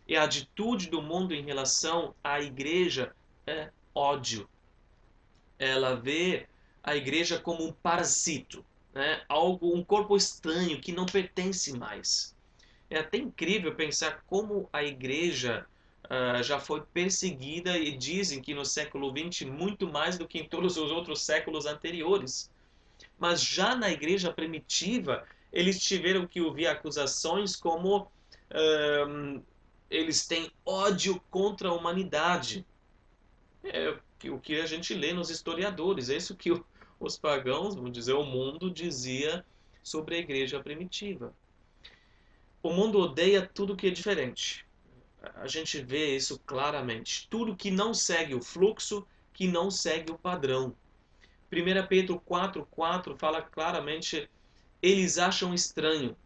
[0.09, 3.15] E a atitude do mundo em relação à igreja
[3.47, 4.49] é ódio.
[5.59, 6.49] Ela vê
[6.83, 9.23] a igreja como um parasito, né?
[9.29, 12.35] algo, um corpo estranho que não pertence mais.
[12.89, 15.67] É até incrível pensar como a igreja
[16.07, 20.49] uh, já foi perseguida e dizem que no século XX muito mais do que em
[20.49, 22.51] todos os outros séculos anteriores.
[23.19, 28.11] Mas já na igreja primitiva, eles tiveram que ouvir acusações como
[29.09, 29.43] um,
[29.91, 32.67] eles têm ódio contra a humanidade.
[33.63, 33.95] É
[34.31, 36.09] o que a gente lê nos historiadores.
[36.09, 36.51] É isso que
[36.99, 39.45] os pagãos, vamos dizer, o mundo dizia
[39.83, 41.35] sobre a igreja primitiva.
[42.63, 44.65] O mundo odeia tudo que é diferente.
[45.35, 47.29] A gente vê isso claramente.
[47.29, 50.75] Tudo que não segue o fluxo, que não segue o padrão.
[51.53, 54.29] 1 Pedro 4,4 fala claramente
[54.83, 56.17] eles acham estranho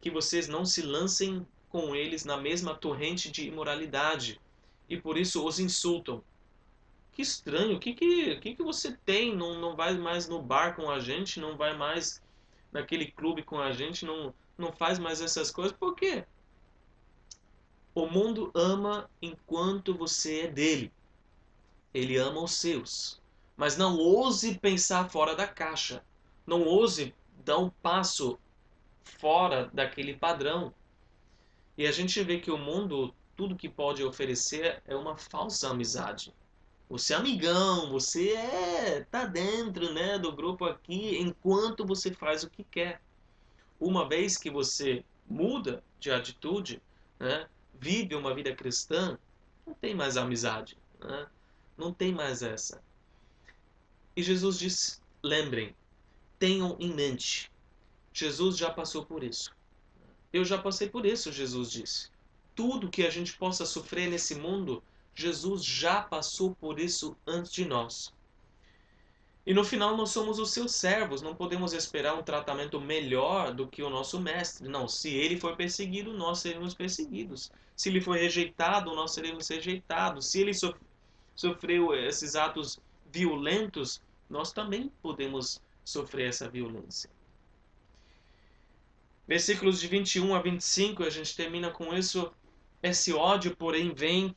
[0.00, 4.40] que vocês não se lancem com eles na mesma torrente de imoralidade
[4.88, 6.22] e por isso os insultam.
[7.12, 9.36] Que estranho, o que, que, que, que você tem?
[9.36, 12.22] Não, não vai mais no bar com a gente, não vai mais
[12.72, 15.72] naquele clube com a gente, não, não faz mais essas coisas.
[15.76, 16.24] Por quê?
[17.94, 20.92] O mundo ama enquanto você é dele.
[21.92, 23.20] Ele ama os seus.
[23.56, 26.04] Mas não ouse pensar fora da caixa.
[26.46, 27.14] Não ouse
[27.46, 28.38] dar um passo
[29.04, 30.74] fora daquele padrão.
[31.78, 36.34] E a gente vê que o mundo, tudo que pode oferecer é uma falsa amizade.
[36.88, 42.50] Você é amigão, você é tá dentro, né, do grupo aqui enquanto você faz o
[42.50, 43.00] que quer.
[43.78, 46.82] Uma vez que você muda de atitude,
[47.18, 47.46] né,
[47.78, 49.16] vive uma vida cristã,
[49.64, 51.26] não tem mais amizade, né?
[51.76, 52.82] Não tem mais essa.
[54.16, 55.74] E Jesus diz: lembrem,
[56.38, 57.50] tenham em mente.
[58.12, 59.54] Jesus já passou por isso.
[60.32, 62.10] Eu já passei por isso, Jesus disse.
[62.56, 64.82] tudo que a gente possa sofrer nesse mundo,
[65.14, 68.12] Jesus já passou por isso antes de nós.
[69.46, 73.68] E no final nós somos os seus servos, não podemos esperar um tratamento melhor do
[73.68, 74.68] que o nosso mestre.
[74.68, 77.52] Não, se ele for perseguido, nós seremos perseguidos.
[77.76, 80.26] Se ele for rejeitado, nós seremos rejeitados.
[80.26, 80.52] Se ele
[81.34, 82.80] sofreu esses atos
[83.12, 87.08] violentos, nós também podemos sofrer essa violência.
[89.26, 92.32] Versículos de 21 a 25, a gente termina com isso.
[92.82, 94.34] Esse ódio, porém, vem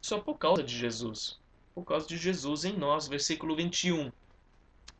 [0.00, 1.40] só por causa de Jesus.
[1.72, 3.06] Por causa de Jesus em nós.
[3.06, 4.10] Versículo 21.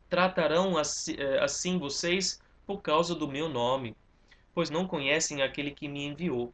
[0.09, 3.95] Tratarão eh, assim vocês por causa do meu nome,
[4.53, 6.53] pois não conhecem aquele que me enviou.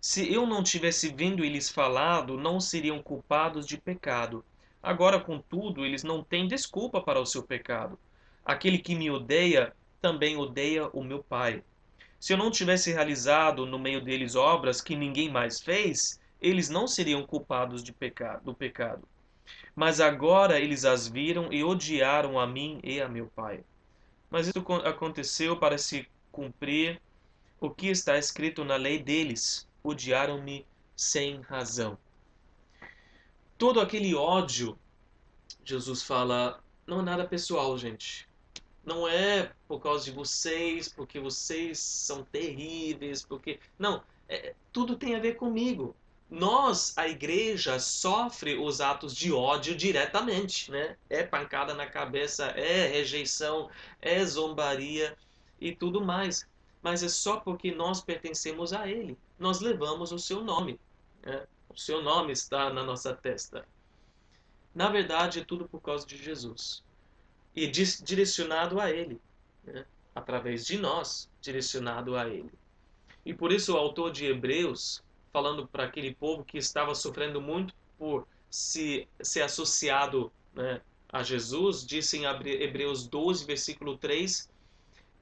[0.00, 4.44] Se eu não tivesse vindo e lhes falado, não seriam culpados de pecado.
[4.82, 7.98] Agora, contudo, eles não têm desculpa para o seu pecado.
[8.44, 11.62] Aquele que me odeia também odeia o meu Pai.
[12.18, 16.86] Se eu não tivesse realizado no meio deles obras que ninguém mais fez, eles não
[16.86, 19.08] seriam culpados de pecado, do pecado.
[19.74, 23.64] Mas agora eles as viram e odiaram a mim e a meu Pai.
[24.28, 27.00] Mas isso aconteceu para se cumprir
[27.60, 30.66] o que está escrito na lei deles: odiaram-me
[30.96, 31.96] sem razão.
[33.56, 34.76] Todo aquele ódio,
[35.64, 38.28] Jesus fala, não é nada pessoal, gente.
[38.84, 43.60] Não é por causa de vocês, porque vocês são terríveis, porque.
[43.78, 45.94] Não, é, tudo tem a ver comigo
[46.32, 50.96] nós, a igreja, sofre os atos de ódio diretamente, né?
[51.10, 53.70] É pancada na cabeça, é rejeição,
[54.00, 55.14] é zombaria
[55.60, 56.48] e tudo mais.
[56.80, 59.16] Mas é só porque nós pertencemos a Ele.
[59.38, 60.80] Nós levamos o seu nome.
[61.22, 61.46] Né?
[61.68, 63.66] O seu nome está na nossa testa.
[64.74, 66.82] Na verdade, é tudo por causa de Jesus.
[67.54, 69.20] E direcionado a Ele.
[69.64, 69.84] Né?
[70.14, 72.50] Através de nós, direcionado a Ele.
[73.24, 77.74] E por isso o autor de Hebreus falando para aquele povo que estava sofrendo muito
[77.98, 84.50] por se ser associado né, a Jesus, disse em Hebreus 12, versículo 3: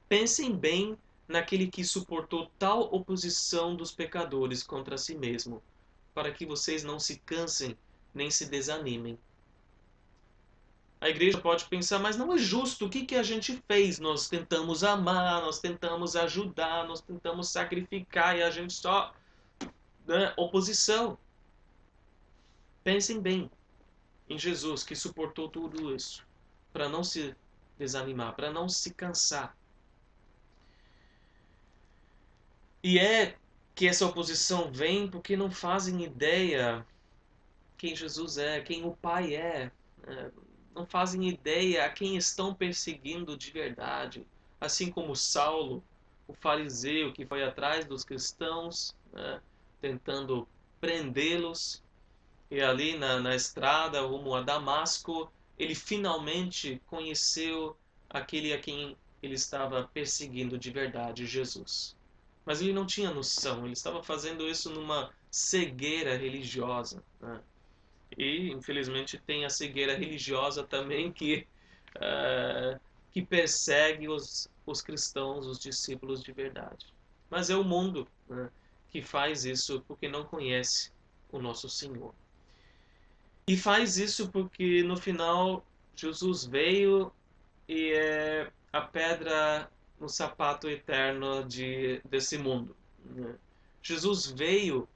[0.09, 5.63] Pensem bem naquele que suportou tal oposição dos pecadores contra si mesmo,
[6.13, 7.77] para que vocês não se cansem
[8.13, 9.17] nem se desanimem.
[11.01, 12.85] A igreja pode pensar, mas não é justo.
[12.85, 13.97] O que, que a gente fez?
[13.99, 19.11] Nós tentamos amar, nós tentamos ajudar, nós tentamos sacrificar e a gente só
[20.05, 21.17] né, oposição.
[22.83, 23.49] Pensem bem
[24.29, 26.23] em Jesus que suportou tudo isso
[26.71, 27.35] para não se
[27.79, 29.57] desanimar, para não se cansar.
[32.83, 33.35] E é
[33.73, 36.85] que essa oposição vem porque não fazem ideia
[37.75, 39.71] quem Jesus é, quem o Pai é.
[40.05, 40.31] Né?
[40.73, 44.25] Não fazem ideia a quem estão perseguindo de verdade.
[44.59, 45.83] Assim como Saulo,
[46.27, 49.41] o fariseu que foi atrás dos cristãos, né?
[49.81, 50.47] tentando
[50.79, 51.83] prendê-los.
[52.49, 57.77] E ali na, na estrada rumo a Damasco, ele finalmente conheceu
[58.09, 61.95] aquele a quem ele estava perseguindo de verdade, Jesus.
[62.45, 67.03] Mas ele não tinha noção, ele estava fazendo isso numa cegueira religiosa.
[67.19, 67.39] Né?
[68.17, 71.47] E, infelizmente, tem a cegueira religiosa também que,
[71.97, 72.79] uh,
[73.11, 76.87] que persegue os, os cristãos, os discípulos de verdade.
[77.29, 78.07] Mas é o mundo.
[78.29, 78.49] Né?
[78.91, 80.91] que faz isso porque não conhece
[81.31, 82.13] o nosso Senhor.
[83.47, 87.11] E faz isso porque no final Jesus veio
[87.67, 92.75] e é a pedra no sapato eterno de, desse mundo.
[93.05, 93.35] Né?
[93.81, 94.87] Jesus veio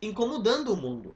[0.00, 1.14] incomodando o mundo.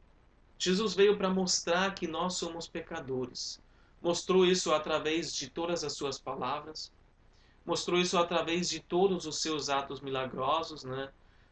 [0.63, 3.61] Jesus veio para mostrar que nós somos pecadores.
[4.01, 6.93] Mostrou isso através de todas as suas palavras,
[7.67, 11.11] mostrou isso através de todos os seus atos milagrosos, né?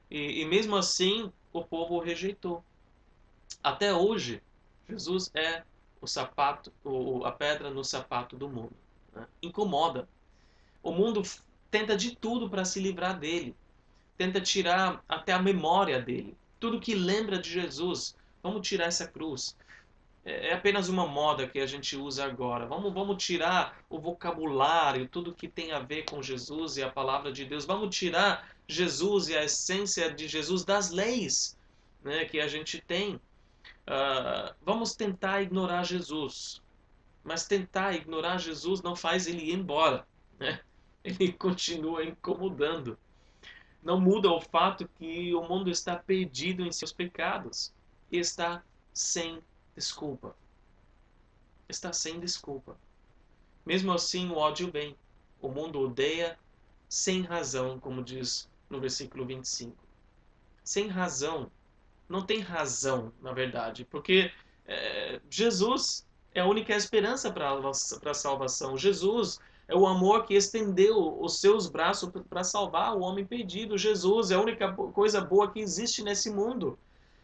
[0.08, 2.64] E, e mesmo assim, o povo o rejeitou.
[3.64, 4.40] Até hoje,
[4.88, 5.64] Jesus é
[6.00, 8.76] o sapato, o, a pedra no sapato do mundo.
[9.12, 9.26] Né?
[9.42, 10.08] Incomoda.
[10.84, 11.20] O mundo
[11.68, 13.56] tenta de tudo para se livrar dele.
[14.16, 16.36] Tenta tirar até a memória dele.
[16.60, 18.14] Tudo que lembra de Jesus.
[18.42, 19.56] Vamos tirar essa cruz.
[20.24, 22.66] É, é apenas uma moda que a gente usa agora.
[22.66, 27.32] Vamos, vamos tirar o vocabulário, tudo que tem a ver com Jesus e a palavra
[27.32, 27.64] de Deus.
[27.64, 31.58] Vamos tirar Jesus e a essência de Jesus das leis
[32.02, 33.16] né, que a gente tem.
[33.16, 36.62] Uh, vamos tentar ignorar Jesus.
[37.22, 40.06] Mas tentar ignorar Jesus não faz ele ir embora.
[40.38, 40.60] Né?
[41.02, 42.98] Ele continua incomodando.
[43.82, 47.72] Não muda o fato que o mundo está perdido em seus pecados
[48.18, 49.42] está sem
[49.74, 50.34] desculpa.
[51.68, 52.76] Está sem desculpa.
[53.64, 54.96] Mesmo assim, o ódio vem.
[55.40, 56.38] O mundo odeia
[56.88, 59.76] sem razão, como diz no versículo 25.
[60.64, 61.50] sem razão.
[62.08, 64.32] Não tem razão, na verdade, porque
[64.66, 67.50] é, Jesus é a única esperança para
[68.10, 68.76] a salvação.
[68.76, 69.38] Jesus
[69.68, 73.78] é o amor que estendeu os seus braços para salvar o homem perdido.
[73.78, 76.78] Jesus é a única coisa boa que existe nesse mundo.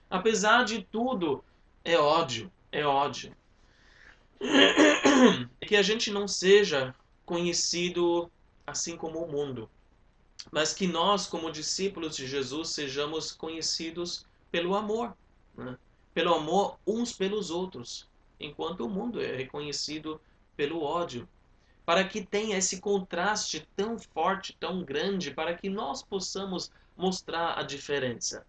[0.08, 1.44] Apesar de tudo,
[1.84, 3.34] é ódio, é ódio.
[5.66, 6.94] Que a gente não seja
[7.24, 8.30] conhecido
[8.64, 9.68] assim como o mundo,
[10.52, 15.16] mas que nós, como discípulos de Jesus, sejamos conhecidos pelo amor,
[15.56, 15.76] né?
[16.14, 20.20] pelo amor uns pelos outros, enquanto o mundo é reconhecido
[20.56, 21.28] pelo ódio.
[21.84, 27.62] Para que tenha esse contraste tão forte, tão grande, para que nós possamos mostrar a
[27.62, 28.46] diferença.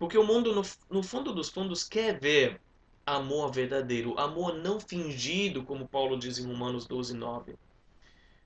[0.00, 2.58] Porque o mundo, no, no fundo dos fundos, quer ver
[3.04, 7.54] amor verdadeiro, amor não fingido, como Paulo diz em Romanos 12, 9.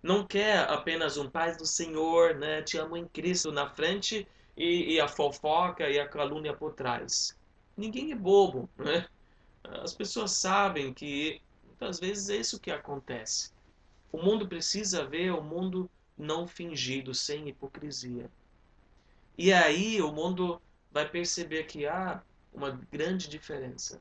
[0.03, 2.61] Não quer apenas um paz do Senhor, né?
[2.61, 4.27] Te amo em Cristo na frente
[4.57, 7.39] e, e a fofoca e a calúnia por trás.
[7.77, 9.07] Ninguém é bobo, né?
[9.63, 13.53] As pessoas sabem que muitas vezes é isso que acontece.
[14.11, 15.89] O mundo precisa ver o mundo
[16.19, 18.29] não fingido, sem hipocrisia.
[19.39, 20.61] E aí o mundo
[20.95, 22.23] vai perceber que há
[22.53, 24.01] uma grande diferença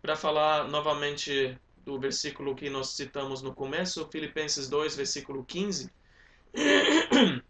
[0.00, 5.90] para falar novamente do versículo que nós citamos no começo, Filipenses 2, versículo 15,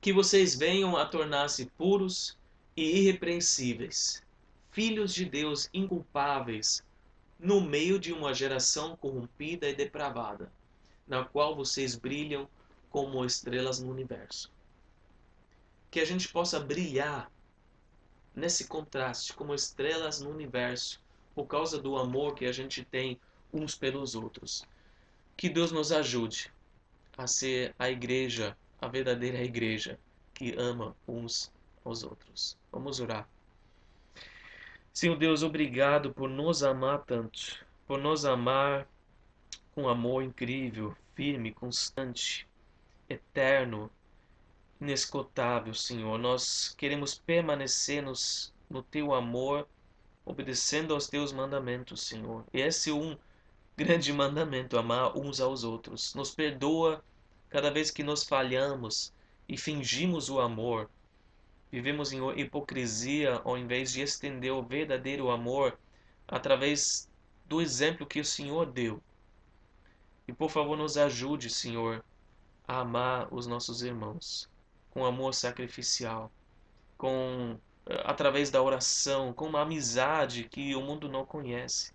[0.00, 2.38] que vocês venham a tornar-se puros
[2.76, 4.22] e irrepreensíveis,
[4.70, 6.84] filhos de Deus inculpáveis,
[7.36, 10.52] no meio de uma geração corrompida e depravada,
[11.06, 12.48] na qual vocês brilham
[12.90, 14.54] como estrelas no universo.
[15.94, 17.30] Que a gente possa brilhar
[18.34, 21.00] nesse contraste como estrelas no universo,
[21.36, 23.16] por causa do amor que a gente tem
[23.52, 24.66] uns pelos outros.
[25.36, 26.52] Que Deus nos ajude
[27.16, 29.96] a ser a igreja, a verdadeira igreja
[30.34, 31.52] que ama uns
[31.84, 32.58] aos outros.
[32.72, 33.28] Vamos orar.
[34.92, 38.84] Senhor Deus, obrigado por nos amar tanto, por nos amar
[39.76, 42.48] com amor incrível, firme, constante,
[43.08, 43.88] eterno,
[44.84, 46.18] inesgotável, Senhor.
[46.18, 49.66] Nós queremos permanecer nos, no teu amor
[50.26, 52.44] obedecendo aos teus mandamentos, Senhor.
[52.52, 53.16] E esse é um
[53.76, 56.14] grande mandamento, amar uns aos outros.
[56.14, 57.02] Nos perdoa
[57.48, 59.12] cada vez que nós falhamos
[59.48, 60.90] e fingimos o amor.
[61.72, 65.78] Vivemos em hipocrisia ao invés de estender o verdadeiro amor
[66.28, 67.08] através
[67.46, 69.02] do exemplo que o Senhor deu.
[70.28, 72.02] E por favor, nos ajude, Senhor,
[72.66, 74.48] a amar os nossos irmãos
[74.94, 76.30] com amor sacrificial,
[76.96, 77.58] com
[78.04, 81.92] através da oração, com uma amizade que o mundo não conhece,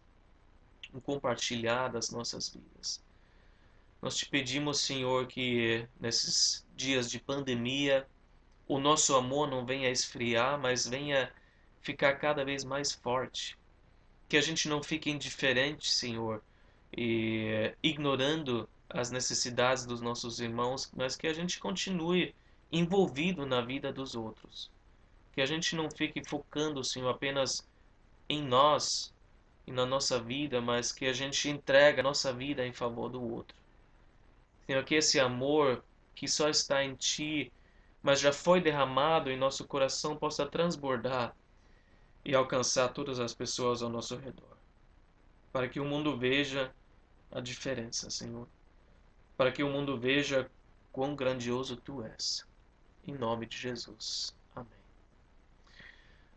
[0.94, 3.02] um compartilhar das nossas vidas.
[4.02, 8.06] Nós te pedimos, Senhor, que nesses dias de pandemia
[8.68, 11.32] o nosso amor não venha esfriar, mas venha
[11.82, 13.58] ficar cada vez mais forte.
[14.28, 16.44] Que a gente não fique indiferente, Senhor,
[16.96, 22.36] e ignorando as necessidades dos nossos irmãos, mas que a gente continue
[22.72, 24.70] envolvido na vida dos outros
[25.40, 27.66] que a gente não fique focando, Senhor, apenas
[28.28, 29.14] em nós
[29.66, 33.24] e na nossa vida, mas que a gente entregue a nossa vida em favor do
[33.24, 33.56] outro.
[34.66, 35.82] Senhor, que esse amor
[36.14, 37.54] que só está em Ti,
[38.04, 41.34] mas já foi derramado em nosso coração, possa transbordar
[42.26, 44.58] e alcançar todas as pessoas ao nosso redor.
[45.54, 46.70] Para que o mundo veja
[47.32, 48.46] a diferença, Senhor.
[49.38, 50.52] Para que o mundo veja
[50.92, 52.49] quão grandioso Tu és.
[53.08, 54.34] Em nome de Jesus.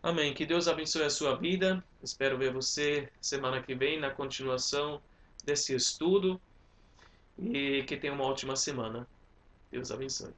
[0.02, 0.34] Amém.
[0.34, 1.82] Que Deus abençoe a sua vida.
[2.02, 5.00] Espero ver você semana que vem na continuação
[5.44, 6.40] desse estudo.
[7.38, 9.06] E que tenha uma ótima semana.
[9.70, 10.34] Deus abençoe.